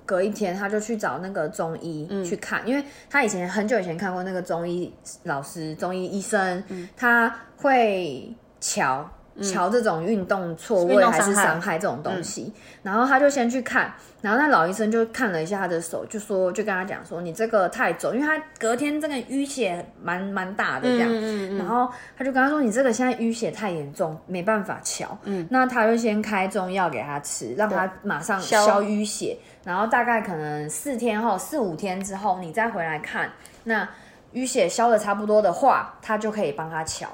[0.09, 4.91] 隔一天，他就去找那个中医去看，因为他以前很久以前看过那个中医
[5.25, 6.63] 老师、中医医生，
[6.97, 9.07] 他会瞧。
[9.41, 11.79] 瞧这种运动错位还是伤害。
[11.79, 25.17] 这种东西，然后他就先去看，然后那老医生就看了一下他的手，就说就跟他讲说你这个太肿，因为他隔天这个淤血蛮蛮大的这样，然后他就跟他说你这个现在淤血太严重，没办法瞧，
[25.49, 28.81] 那他就先开中药给他吃，让他马上消。
[28.81, 33.31] 淤血，然后大概可能四天后四五天之后你再回来看，
[33.63, 33.87] 那
[34.33, 37.07] 淤血消的差不多的话，他就可以帮他瞧。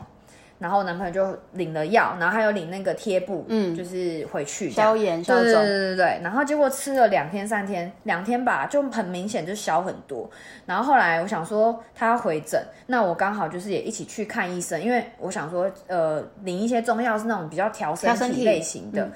[0.57, 10.29] 然后我男朋友就领了药，然后还有领那个贴布，嗯，就是回去消炎消肿，对对对对然后结果吃了两天三天，两天吧，就很明显就消很多。
[10.65, 19.09] 然后后来我想说他要回诊，那我刚好就是也一起去看医生，因为我想说呃领一些中药是那种比较调身体类型的，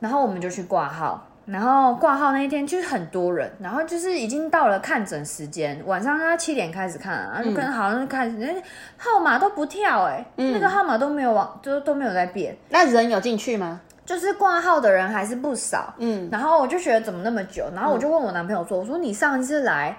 [0.00, 1.28] 然后我们就去挂号。
[1.44, 8.54] 然后挂号那一天就是很多人，然后就是已经到了看诊时间，晚上他七点开始看，然后就跟好像开始，哎，
[8.96, 12.56] 号码都不跳，哎，那个号码都没有往，就都没有在变。
[12.68, 13.80] 那人有进去吗？
[14.04, 16.28] 就是挂号的人还是不少，嗯。
[16.30, 19.96] 然后我就觉得怎么那么久，然后我就问我男朋友说，我说你上一次来。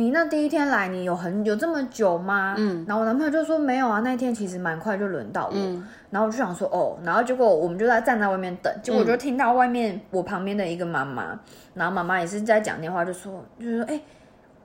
[0.00, 2.54] 你那第一天来，你有很有这么久吗？
[2.56, 5.52] 嗯，然后我男朋友就说没有啊，那一天其实蛮快就轮到我。
[5.52, 11.38] 嗯，然后我就想说哦，然后结果我们就在站在外面等，结果我就听到外面我旁边的一个妈妈，
[11.74, 14.00] 然后妈妈也是在讲电话，就说就是说哎，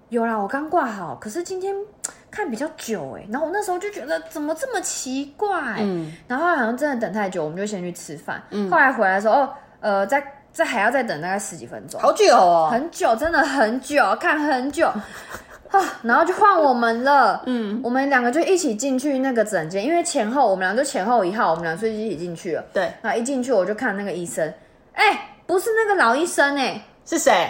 [0.08, 1.76] 有啦，我刚挂好，可是今天
[2.32, 9.50] 看比较久哎，然后我那时候就觉得怎么这么奇怪，嗯，然后好像真的等太久，我们就先去吃饭，嗯，后来回来的时候，
[9.82, 10.32] 呃，在。
[10.56, 14.88] 这还要再等大概十几分钟，好久哦，很久，真的很久，看很久。
[15.70, 24.54] 啊，然后就换我们了，嗯，我们两个就一起进去那个诊间，因为前后我们俩就前后一号，我们俩所以一起进去了，对，那一进去我就看那个医生，
[24.94, 27.50] 哎，不是那个老医生哎，是谁？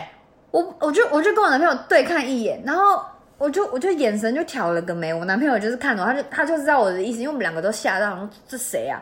[0.50, 3.00] 我我就我就跟我男朋友对看一眼，然后
[3.38, 9.00] 我就我就眼神就挑了个眉，我男朋友就是看我，他就他就知道我的意思，因为我们两个都吓到，说这谁啊？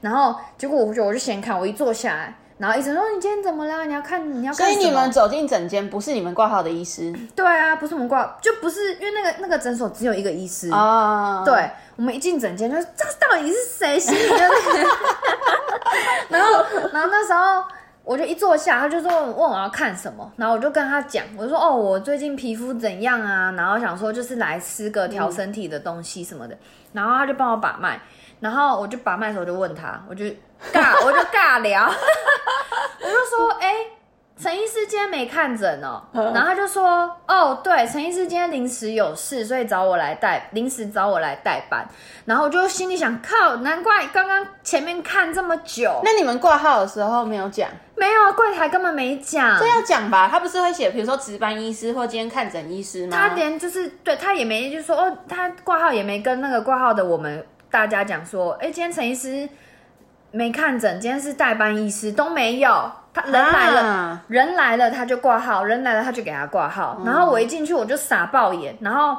[0.00, 2.32] 然后结果我就我就先看，我一坐下来。
[2.60, 3.86] 然后医生说：“你今天怎么了？
[3.86, 7.10] 你要看你要看所以你们走进诊间，不是你们挂号的医师？
[7.34, 11.42] 对啊，不是我们挂，就不是因为那个那个诊所只有一个医师啊。
[11.42, 13.98] 对，我们一进诊间就这到底是谁？
[13.98, 14.36] 心里就
[16.28, 17.64] 然后然后那时候
[18.04, 23.50] 我就一坐下，他就说问我要看什么，然后我就跟他讲，我就说哦，我最近皮肤怎样啊？
[23.52, 26.54] 然后想说就是来吃个调身体的东西什么的。
[26.92, 27.98] 然后他就帮我把脉，
[28.40, 30.24] 然后我就把脉的时候就问他，我就。
[30.74, 33.74] 尬， 我就尬聊， 我就说，哎，
[34.36, 41.88] 陈医师今天没看诊哦，然后他就说，哦，对，陈医师今天临时有事，所以找我来代，临时找我来代班，
[42.26, 45.98] 然后我就心里想，靠，难怪刚刚前面看这么久。
[46.04, 47.70] 那你们挂号的时候没有讲？
[47.96, 49.58] 没有啊，柜台根本没讲。
[49.58, 50.28] 这要讲吧？
[50.30, 53.16] 他不是会写，比如说值班医师或今天看诊医师吗？
[53.16, 59.48] 他连就是对他也没，就说哦，他挂号也没跟那个挂号的我们大家讲说，哎，今天陈医师。
[60.32, 69.16] 没看诊，今天是代班医师都没有，他人来了，人来了他就挂号，人来了他就给他挂号，然后我一进去我就傻爆眼，然后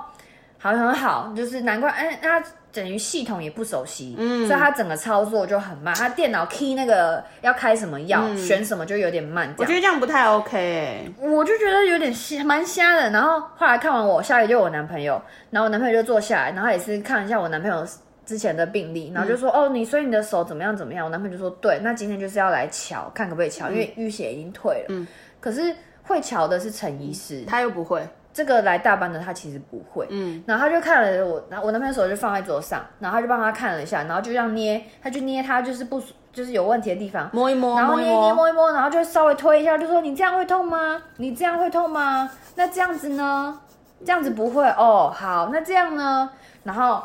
[0.58, 13.10] 好很好，就是难怪，哎，他等于系统也不熟悉，嗯，所以他整个操作就很慢，他电脑 key 那个要开什么药，选什么就有点慢，我觉得这样不太 OK，我就觉得有点瞎，蛮瞎的。
[13.10, 17.86] 然后后来看完我，下一个就我男朋友，然后我男朋友就坐下来，然后也是看一下我男朋友。
[18.32, 21.04] 之前的病例，然后就说哦，你所以你的手怎么样怎么样？
[21.06, 24.86] 我男朋友就说对，那今天就是要来瞧，看可不可以瞧，因为淤血已经退了。
[24.88, 25.06] 嗯，
[25.41, 28.08] 可是会瞧的是陈医师，他又不会。
[28.34, 30.08] 这个来大班的他其实不会。
[30.10, 41.04] 嗯，然后他就看了我，然后我男朋友手就放在桌上，然后他就帮他看了一下，然后就这样捏，他就捏他就是不就是有问题的地方，摸一摸，然后捏捏摸一摸，然后就稍微推一下，就说你这样会痛吗？
[41.17, 42.32] 你这样会痛吗？
[42.56, 43.60] 那这样子呢？
[44.06, 45.13] 这样子不会哦。
[45.13, 46.30] 好，那这样呢？
[46.63, 47.04] 然后。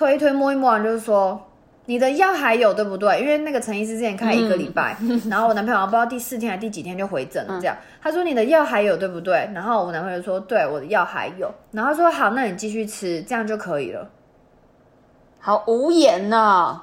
[0.00, 1.38] 推一推摸一摸完就是说，
[1.84, 3.20] 你的药还有对不对？
[3.20, 4.96] 因为那个陈医师之前开一个礼拜，
[5.28, 9.50] 然后我男朋友不知道第四天还是第几天就回诊了，这样他说你的药还有对不对？
[9.52, 14.08] 然后我男朋友说对，我的药还有，然后说好，那你继续吃，这样就可以了。
[15.38, 16.80] 好无言呐！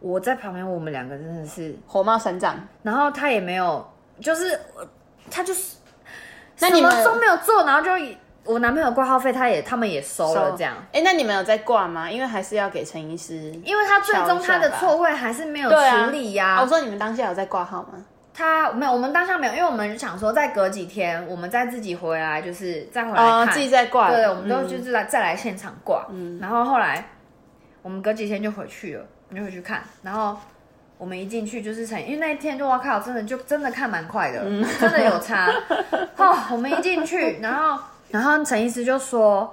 [0.00, 3.88] 我在旁边，我们两个真的是火冒三丈，然后他也没有，
[4.20, 4.58] 就是
[5.30, 5.76] 他就是
[6.56, 7.90] 什么都没有做，然后就。
[8.44, 10.74] 我男朋友挂号费，他也他们也收了这样。
[10.92, 12.10] 哎，那你们有在挂吗？
[12.10, 16.60] 因为还是要给陈医师，因为他最终他的错位还是没有处理呀。
[16.60, 18.04] 我说你们当下有在挂号吗？
[18.34, 24.10] 他没有，我们当下没有，因为我们想说再隔几天，我们再自己回来，就是再回来看，自己再挂。
[24.10, 26.04] 对，我们都就是来再来现场挂。
[26.10, 27.02] 嗯，然后后来
[27.80, 29.82] 我们隔几天就回去了，就回去看。
[30.02, 30.36] 然后
[30.98, 34.40] 我们一进去就是陈，因为那一天就哇靠，真的就真的看蛮快的，
[34.78, 35.48] 真的有差。
[36.18, 37.82] 哦，我们一进去，然后。
[38.14, 39.52] 然后陈医师就说：“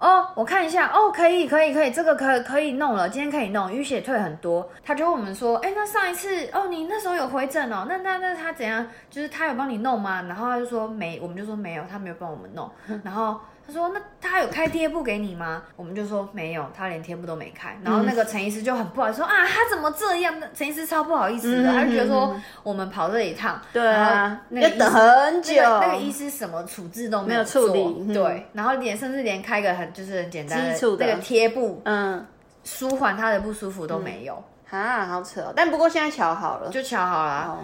[0.00, 8.84] 哦，我看一下，哦，可以，可以，可以，这个可可以弄了，今天可以弄，淤血退很多。”他就问我们说：“哎，那上一次，哦，你那时候有回诊哦，那那那他怎样？
[9.08, 12.68] 就是他有帮你弄吗？”然后他就说：“没。”我们就说：“没有，他没有帮我们弄。”
[13.04, 13.36] 然后。
[13.66, 17.76] 他说：“那他有开贴布给你吗？”我们就说没有，他连贴布都没开。
[17.82, 25.54] 然后那个陈医师就很不好意思说：“啊，他怎么这样？”陈医师超不好意思的，他就觉得说我们跑这一趟，对啊，要等很久。
[25.56, 32.24] 那个医师什么处置都没有处理，对，然后连甚至连开个很就是很简单的那个贴布，嗯，
[32.64, 34.42] 舒缓他的不舒服都没有。
[34.68, 35.52] 啊，好扯哦！
[35.54, 37.58] 但不过现在瞧好了，就瞧好了。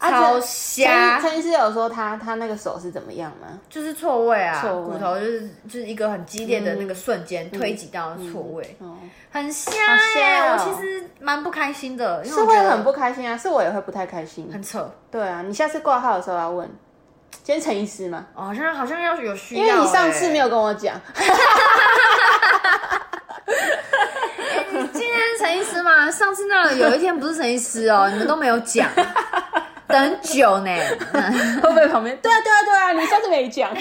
[0.00, 1.20] 超瞎！
[1.20, 3.48] 陈医师有说他他那个手是怎么样吗？
[3.68, 8.76] 就是错位啊，骨头就是就是一个很激烈的那个瞬间推挤到错位，
[9.30, 9.72] 很瞎
[10.16, 10.38] 耶！
[10.52, 14.88] 我其实蛮不开心的，是会很不开心啊，是我也会不太开心，很扯。
[15.10, 16.68] 对啊，你下次挂号的时候要问，
[17.42, 18.26] 今天陈医师吗？
[18.34, 20.94] 哦，好像好像要有需要，因为你上次没有跟我讲。
[24.92, 26.08] 今天是陈医师吗？
[26.10, 28.88] 上次那有一天不是陈医师哦，你们都没有讲。
[29.88, 30.70] 等久呢，
[31.62, 32.16] 会不会旁边？
[32.18, 33.74] 对啊，对啊，对啊，你上次没讲，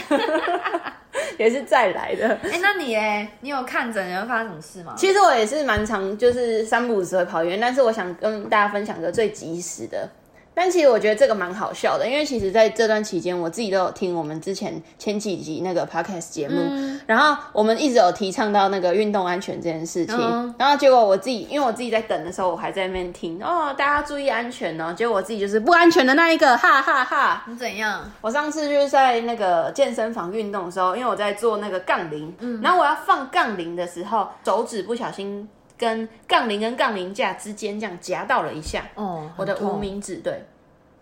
[1.37, 2.27] 也是再来的。
[2.43, 4.93] 哎，那你哎，你有看诊，有发生什么事吗？
[4.97, 10.09] 其实我也是蛮常，就是三不五时会跑医院，但是我想跟大家分享个最及时的。
[10.57, 16.55] 但其实我觉得这个蛮好笑的，因为其实在这段期间，我自己都有听我们之前前几集那个 podcast 节目，
[17.05, 27.43] 然后我们一直有提倡到那个运动安全这件事情，然后结果我自己，因为我自己在等的时候，我还在那边听哦，大家注意安全哦，结果我自己就是不安全的那一个，哈哈哈。
[27.47, 28.11] 你怎样？
[28.21, 32.33] 我上次就是在那个健身房运动的时候，因为我在做那个杠铃，
[32.63, 35.47] 然后我要放杠铃的时候，手指不小心。
[35.78, 40.43] 跟杠铃跟杠铃架之间这样夹到了一下，哦，我的无名指对，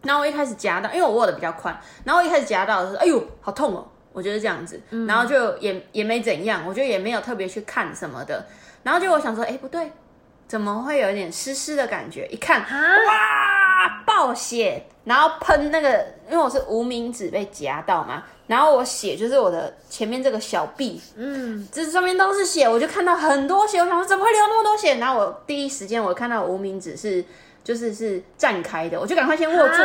[0.04, 8.46] 然后我一开始夹到，因为我握的比较宽，然后我一开始夹到的时候，哎呦，好痛哦，我觉得这样子，然后就也也没怎样，我觉得也没有特别去看什么的，
[8.84, 9.92] 然后就我想说，哎，不对，
[10.48, 12.28] 怎么会有一点湿湿的感觉？
[12.28, 12.68] 一看，哇，
[14.06, 18.24] 爆血，然后喷那个，因为我是无名指被夹到嘛。
[18.48, 24.96] 然后我血就是我的前面这个小臂，嗯，这上面都是血，我就看到很多血，我想说怎么会流那么多血？
[24.98, 27.26] 然后我第一时间我看到无名指是
[27.64, 29.82] 就是是绽开的，我就赶快先握住，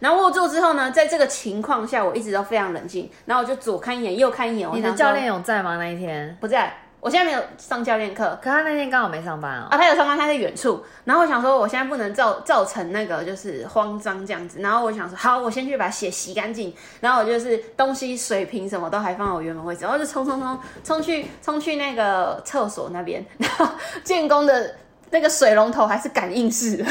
[0.00, 4.70] 然后握住之后呢，在这个情况下我一直都非常冷静，然后我就左看一眼右看一眼。
[4.72, 5.76] 你的教练有在吗？
[5.76, 6.74] 那一天不在。
[7.04, 9.66] 我现在没有上教练课，可他那天刚好没上班哦。
[9.70, 10.82] 啊，他有上班，他在远处。
[11.04, 14.58] 然后我想说，我现在不能造造成那个就是慌张这样子。
[14.60, 16.74] 然后我想说，好，我先去把血洗干净。
[17.00, 23.22] 然后我就是东西、水瓶什么都还放在我原本位置，然后就冲冲冲冲去冲去那个厕所那边。
[23.36, 23.68] 然后
[24.02, 24.74] 建工的。
[25.10, 26.84] 那个水龙头还是感应式的，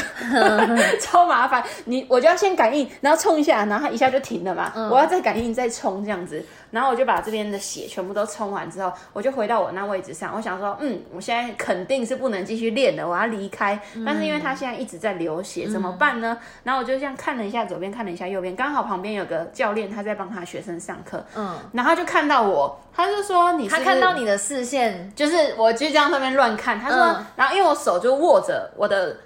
[0.98, 1.62] 超麻烦。
[1.84, 4.72] 你我就要先感应，然后冲一下，然后它一下就停了嘛。
[4.90, 6.42] 我要再感应再冲这样子，
[6.74, 10.32] 然后我就把这边的血全部都冲完之后，我就回到我那位置上。
[10.34, 13.80] 我想说，嗯，我现在肯定是不能继续练的，我要离开。
[14.04, 16.36] 但是因为他现在一直在流血，怎么办呢？
[16.64, 22.80] 然后我就这样看了一下左边，看了一下右边，刚好旁边有个教练他在帮他学生上课，嗯，然后就看到我。
[22.96, 26.78] 他就说你，他看到你的视线，就是我就这样上面乱看。
[26.78, 26.98] 他说，
[27.34, 29.16] 然后因为我手就握着我的，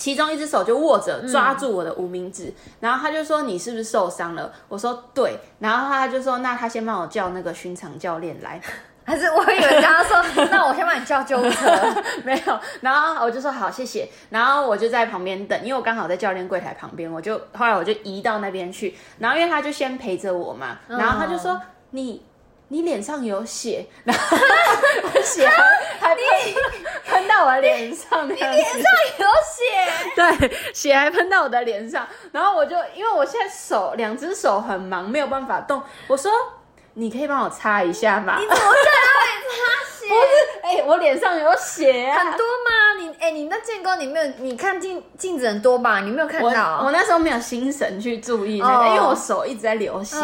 [0.00, 4.50] 其中一只手就握着抓住我的无名指，然后他就说你是不是受伤了？
[4.66, 8.58] 我说对，然后他就说那他先帮我叫那个巡场教练来，
[9.04, 11.70] 还是我以为他说 那我先帮你叫救护车，
[12.24, 22.22] 没有，然后我就说好谢谢，然后我就在旁边等，因为我刚好在教练柜台旁边，我就后来我就移到那边去，然后因为他就先陪着我嘛，然后他就说你。
[22.72, 24.36] 你脸上有血， 然后
[25.24, 25.60] 血还
[25.98, 26.24] 还喷
[27.04, 28.82] 喷到我脸上，你脸上
[29.18, 36.30] 有血，对，血还喷到我的脸上，然后我就因为我现在手两只手很忙，没有办法动，我说
[36.94, 38.36] 你可以帮我擦一下吗？
[38.38, 39.99] 你怎么在那里擦？
[40.10, 42.94] 不是，哎，我脸上有血啊，很多吗？
[42.98, 46.00] 你，哎，你那建哥，你没有，你看镜镜子很多吧？
[46.00, 46.82] 你没有看到？
[46.84, 50.16] 我那时候没有心神去注意那个，因为我手一直在流血。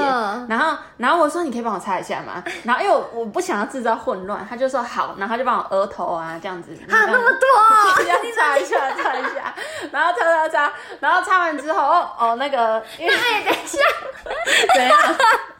[0.49, 2.43] 然后，然后我说你可以帮我擦一下吗？
[2.65, 6.77] 然后因为我不想要制造混乱，他就说好，然后他就帮我额头啊这样子。
[6.89, 9.55] 他那么多， 要擦一下，擦一下，
[9.93, 13.13] 然后擦擦擦，然后擦完之后，哦哦，那个，因为
[13.45, 13.79] 等一下，
[14.75, 14.99] 怎样？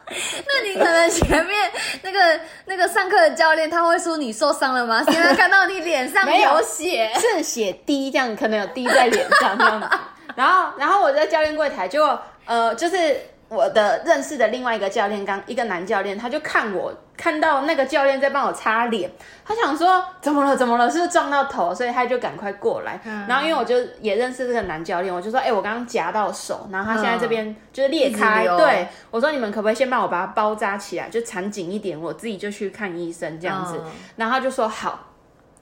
[0.47, 5.03] 那你可能前面那个那个上课的教练他会说你受伤了吗？
[5.11, 9.87] 因为看到你脸上 有血，是血滴这样，可能有滴在脸上这样子。
[10.35, 12.05] 然后，然后我在教练柜台就
[12.45, 13.19] 呃，就是。
[13.49, 19.09] 我的认识的另外一个教练，刚一个男教练，他就看我看到那个教练在帮我擦脸，
[19.45, 21.73] 他想说怎么了怎么了，是不是撞到头？
[21.73, 22.99] 所以他就赶快过来。
[23.25, 28.45] 然后因为我就也认识这个男教练，我就说，哎，我刚刚夹到手，然后他现在这边就是裂开。
[28.45, 33.81] 对，我说你们可不可以先帮我把它包扎起来，就缠紧一点，我自己就去看医生这样子。
[34.17, 35.05] 然后他就说好。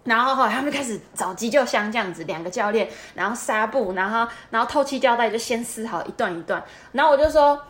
[0.05, 6.63] 然后后来他们就开始找急救箱这样子，两个教练，然后纱布，然后然后透气胶带就先撕好一段一段。
[6.91, 7.61] 然后我就说。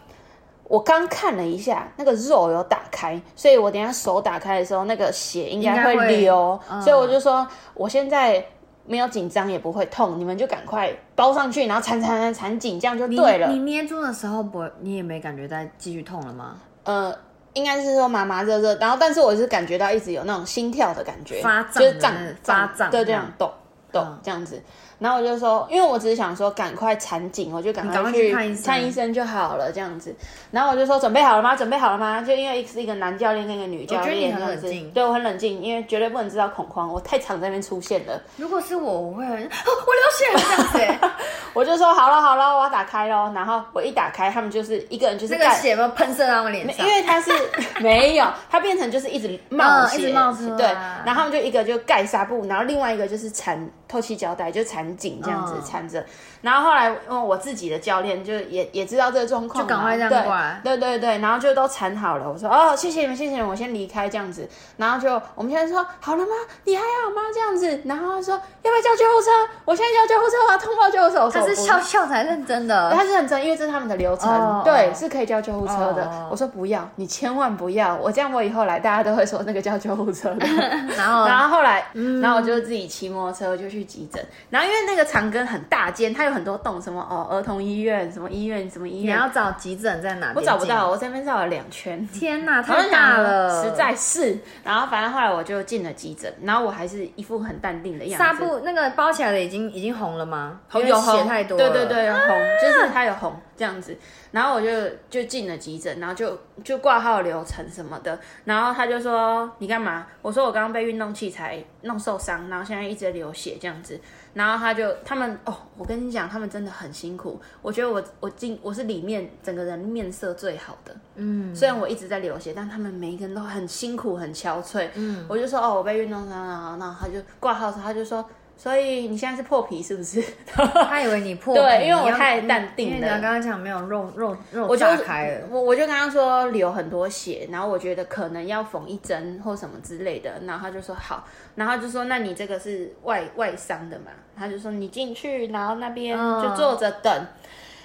[0.68, 8.44] 我刚看了一下，那个肉有打开，所以我等下手打开的时候，那个血应该会流，所以我就说我现在
[8.86, 13.48] 没有紧张，也不会痛，你们就赶快包上去，然后缠缠缠缠紧，这样就对了。
[13.48, 16.56] 你捏住的时候不，你也没感觉在继续痛了吗？
[16.84, 17.16] 呃，
[17.54, 23.52] 应该是说麻麻热热，然后但是我是感觉到一直有那种心跳的感觉，发胀就是胀发胀，对，这样动
[23.92, 24.62] 动这样子。
[25.00, 28.34] 然后我就说，因为我只是想说赶快缠紧，我就赶快去
[28.64, 30.16] 看医生就好了这样子。
[30.52, 31.56] 然后我就说准备好了吗？
[31.56, 32.22] 准备好了吗？
[32.22, 38.22] 就因为是一个男教练跟一个女教练这样子，对我很冷静，因为绝对不能制造恐慌，我太常在那边出现了。
[38.38, 41.08] 如果是我，我会很我流血了这样子。
[41.54, 43.32] 我就说好了好了，我要打开喽。
[43.34, 47.32] 然后我一打开，他们就是一个人就是那个血不喷射到我脸上，因为他是
[47.80, 50.68] 没有，他变成就是一直冒血，一直冒出对，
[51.06, 53.58] 然后他们就一个就盖纱布，然后另外一个就是缠
[53.96, 55.54] 透气胶带，就缠紧这样子。
[55.66, 56.06] 缠着，
[56.46, 62.32] 然后后来因为我自己的教练就也也知道这个状况，就赶快这样过来，对对对，然后就都缠好了。
[62.32, 64.48] 我说哦，谢谢你们，谢谢你们，我先离开这样子。
[64.78, 66.32] 然后就我们现在说好了吗？
[66.66, 67.22] 你还好吗？
[67.34, 69.32] 这样子，然后他说要不要叫救护车？
[69.66, 71.40] 我现在叫救护车，我要通报救护车。
[71.40, 76.28] 他是笑笑才认真的，他是认真，因为这是他们的流程，对，是可以叫救护车的。
[76.30, 80.46] 我说不要，你千万不要，我这样我以后来大家都会说那个叫救护车的。
[80.96, 81.88] 然后然后后来，
[82.22, 89.16] 然后我就自己骑摩托车就去急诊，然后因为那个长庚很大间，它有很多栋，什么哦儿童医院，什么医院，什么医院。
[89.16, 90.34] 你要找急诊在哪？
[90.36, 92.06] 我找不到，我这边绕了两圈。
[92.10, 94.38] 天哪，太大了，实在是。
[94.64, 98.24] 然后反正后来我就进了急诊，然后我还是一副很淡定的样子。
[98.24, 100.60] 纱布那个包起来的已经已经红了吗？
[100.70, 101.58] 红有血太多。
[101.58, 102.22] 对对对，红
[102.62, 103.98] 就是它有红这样子。
[104.32, 104.68] 然后我就
[105.10, 108.20] 就进了急诊，然后就就挂号流程什么的。
[108.44, 110.06] 然后他就说你干嘛？
[110.22, 113.98] 我说我刚刚被运动器材弄受伤，然后现在一直流血这样子。
[114.36, 117.42] 然后他就他们哦，我跟你讲，他们真的很辛苦。
[117.64, 128.24] 我觉得我我进我是里面整个人面色最好的，嗯，虽然我一直在流血，但他们每一个人都很辛苦很憔悴，嗯，我就说哦，我被运动伤了，然后他就挂号时他就说。
[128.58, 130.24] 所以你现在是破皮是不是？
[130.56, 132.96] 他以为你破皮，对，因为我太淡定了。
[132.96, 141.26] 因为刚刚讲没有肉肉肉炸开了，我我就跟他说流很多血，然后我觉得可能要缝一针或什么之类的，然后他就说好，
[141.56, 144.06] 然后就说那你这个是外外伤的嘛？
[144.38, 147.28] 他就说你进去，然后那边就坐着等，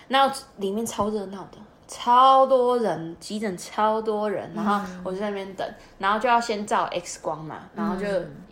[0.09, 1.59] 然后里面超热闹的，
[1.89, 5.69] 超多人，急诊超多人，然后我就在那边等，
[5.99, 8.07] 然后就要先照 X 光嘛，然后就。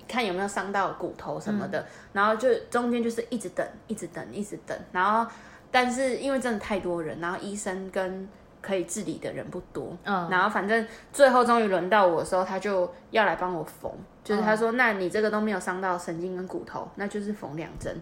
[0.08, 4.76] 看有没有伤到骨头什么的，然后就中间就是一直等，一直等，一直等。
[4.90, 5.30] 然后，
[5.70, 8.28] 但是因为真的太多人，然后医生跟
[8.60, 13.90] 可以治理的人不多，嗯，然后反正最后终于轮到我的时候，他就要来帮我缝，
[14.24, 17.96] 就是他说，那你这个都没有伤到神经跟骨头，那就是缝两针，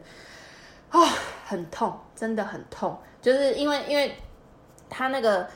[0.91, 1.07] 哦，
[1.45, 4.17] 很痛，真的很痛，就是因为因为
[4.89, 5.47] 他那个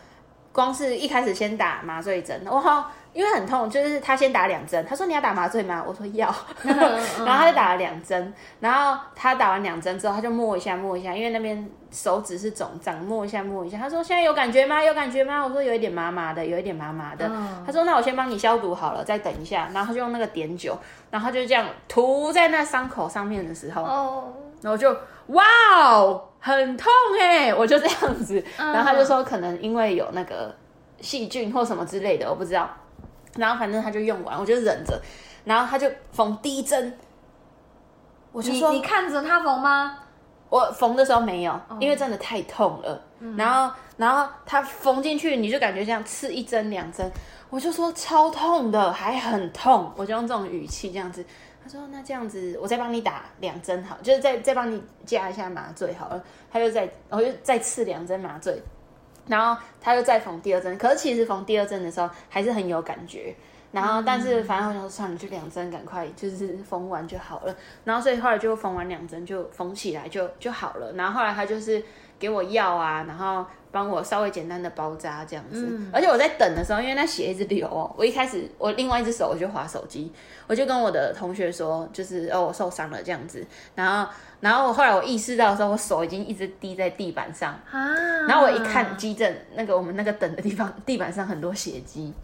[0.52, 2.86] 光是一开始先打麻醉针，哇。
[3.12, 4.86] 因为很痛，就是他先打两针。
[4.88, 5.82] 他说你要打麻醉吗？
[5.84, 6.32] 我说要。
[6.62, 8.32] 然后他就打了两针。
[8.60, 13.76] 然后他打完两针之后，他就摸一下摸一下，因为那边手指是肿胀，摸一下摸一下。
[13.78, 14.80] 他说现在有感觉吗？
[14.80, 15.44] 有感觉吗？
[15.44, 17.28] 我说有一点麻麻的，有一点麻麻的。
[17.66, 19.68] 他说那我先帮你消毒好了，再等一下。
[19.74, 20.78] 然后他就用那个碘酒，
[21.10, 24.32] 然后他就这样涂在那伤口上面的时候，
[24.62, 24.96] 然后就
[25.30, 25.44] 哇
[25.80, 27.54] 哦，很痛哎！
[27.54, 28.42] 我就这样子。
[28.56, 30.54] 然后他就说可能因为有那个
[31.00, 32.68] 细菌或什么之类的，我不知道。
[33.36, 35.00] 然后反正他就用完，我就忍着。
[35.44, 36.98] 然后他就缝第一针，
[38.32, 39.98] 我就说：“你看着他缝吗？”
[40.50, 43.00] 我缝的时候没有，因为真的太痛了。
[43.36, 47.08] 然后，然后他缝进去，你就感觉这样刺一针、两针。
[47.50, 49.92] 我就说超痛的，还很痛。
[49.96, 51.24] 我就用这种语气这样子。
[51.70, 58.60] 他说：“那这样子，我再帮你打两针好，就是再再帮你加一下麻醉好了。”他就再，我就再刺两针麻醉。
[59.26, 63.34] 然后他又再缝第二针，可是其实缝第二针的时候还是很有感觉。
[63.70, 67.54] 然后，但是反正我想说，算了，就两针，赶快就是缝完就好了。
[67.84, 70.92] 然后，所以后来就缝完两针就缝起来就就好了。
[70.94, 71.80] 然后后来他就是
[72.20, 75.68] 给我药啊，然后帮我稍微简单的包扎这样子。
[75.92, 80.12] 而且我在等的时候，因为那血一直流哦，我一开始我另外一只手我就划手机，
[80.46, 83.44] 我就跟我的同学说，就是哦我受伤了这样子。
[83.74, 84.08] 然后。
[84.40, 87.94] 然后后来我意识到的时候，我手已经一直滴在地板上啊。
[88.26, 92.14] 然后我一看急诊那个我们那个等的地方， 地板上很多血迹。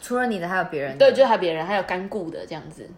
[0.00, 0.96] 除了你的，还有别人？
[0.96, 2.88] 对，就还有别人，还有干固的这样子。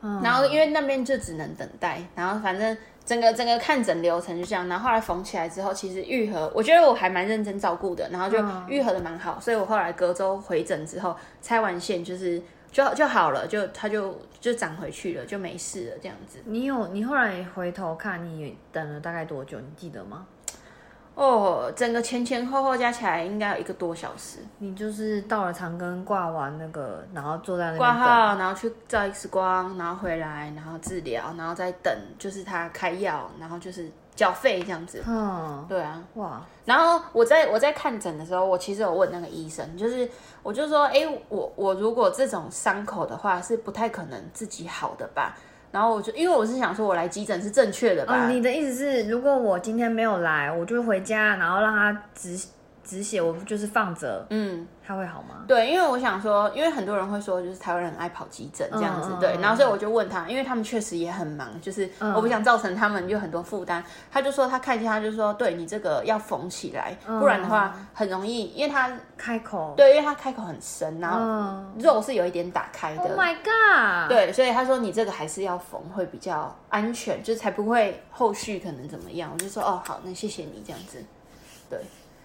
[0.00, 2.00] 然后因为那边就只能等待。
[2.16, 2.76] 然后反正
[3.10, 4.68] 整个整个看诊流程就这样。
[4.68, 8.08] 然后后来缝起来之后，其实愈合，我觉得我还蛮认真照顾的。
[8.10, 8.38] 然后就
[8.68, 12.40] 愈合的蛮好，所以我后来隔周回诊之后拆完线就是。
[12.72, 16.38] 就就好了，就它就就长回去了，就没事了，这样子。
[16.44, 19.58] 你有你后来回头看，你等了大概多久？
[19.58, 20.24] 你记得吗？
[21.14, 24.38] 哦，整个前前后后加起来应该有一个多小时。
[24.58, 35.02] 你就是到了长庚挂完那个，然后坐在那挂号，然后去照 X 光，然后回来，然后治疗，然后再等，就是他开药，然后就是缴费这样子。
[35.06, 36.40] 嗯，对啊，哇。
[36.64, 40.08] 然后我在我在看诊的时候，我其实有问那个医生，就是
[40.42, 45.36] 我就说，哎，我我如果这种伤口的话，是不太可能自己好的吧？
[45.72, 48.28] 然后我就因为我是想说，我来急诊是正确的吧？
[48.28, 52.36] 你的意思是，如果我今天没有来，我就回家，然后让他止
[52.82, 54.66] 止血，我就是放着，嗯。
[54.90, 55.44] 他会好吗？
[55.46, 59.38] 对，因为我想说，因为很多人会说，就是台湾人爱跑急诊这样子，对。
[59.40, 63.84] 然后所以我就问他，因为他们确实也很忙，就是我不想造成他们有很多负担。
[64.10, 73.02] 他就说他看一下，他就说，对你这个要缝起来，不然的话很容易，因为他开口，对，因为他开口很深，然后肉是有一点打开的。
[73.02, 74.08] Oh my god！
[74.08, 79.30] 对，所以他说你这个还是要缝会比较安全，就是才不会后续可能怎么样。
[79.32, 81.00] 我就说哦，好，那谢谢你这样子，
[81.70, 81.78] 对。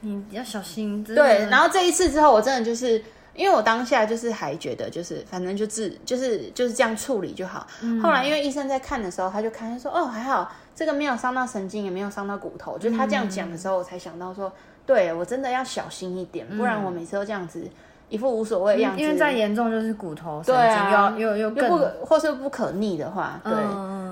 [0.05, 1.03] 你要小心。
[1.03, 3.03] 对，然后这一次之后，我真的就是
[3.33, 7.65] 因为我当下就是还觉得就是反正就治就是就是这样处理就好。
[8.03, 12.77] 后来因为医生在看的时候，他就看他说哦还好，这个没有伤到神经，也没有伤到骨头。
[12.77, 14.51] 就他这样讲的时候，我才想到说，
[14.85, 17.67] 对我真的要小心一点，不然我每次都这样子
[18.07, 19.01] 一副无所谓的样子。
[19.01, 21.69] 因为再严重就是骨头神经又又又更
[22.05, 23.53] 或是不可逆的话，对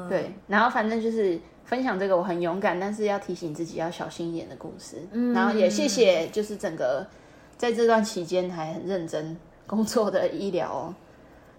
[0.10, 0.34] 对。
[0.48, 1.39] 然后反正就是。
[1.66, 4.97] 分享这个我很勇敢，但是要提醒自己要小心一点的故事。
[5.11, 7.07] 嗯，然后也谢谢，就是整个
[7.57, 9.36] 在这段期间还很认真
[9.66, 10.93] 工作的医疗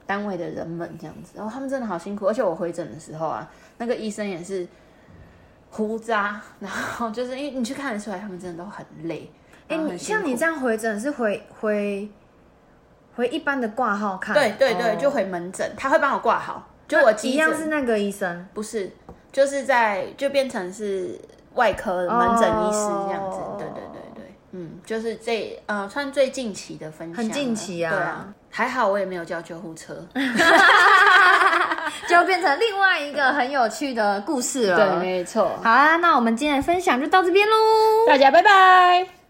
[0.06, 2.26] 单位的人们，这样子，然后他们真的好辛苦。
[2.26, 4.66] 而且我回诊的时候啊，那个医生也是
[5.70, 9.30] 胡渣，然后就是因为你去看得出来，他们真的都很累。
[9.68, 12.08] 哎，你像你这样回诊是回回
[13.16, 14.34] 回一般的挂号看？
[14.34, 16.68] 对对对，就回门诊，他会帮我挂好。
[16.86, 18.92] 就我一样是那个医生，不是。
[19.34, 21.20] 就是在就变成是
[21.54, 29.94] 外科门诊医师这样子，对对对对，嗯，就是这呃算最近期的分享，很近期啊，对啊，还好我也没有叫救护车，
[32.08, 35.50] 就变成另外一个很有趣的故事了，对，没错。
[35.62, 37.56] 好啊，那我们今天的分享就到这边喽，
[38.06, 39.23] 大家拜拜。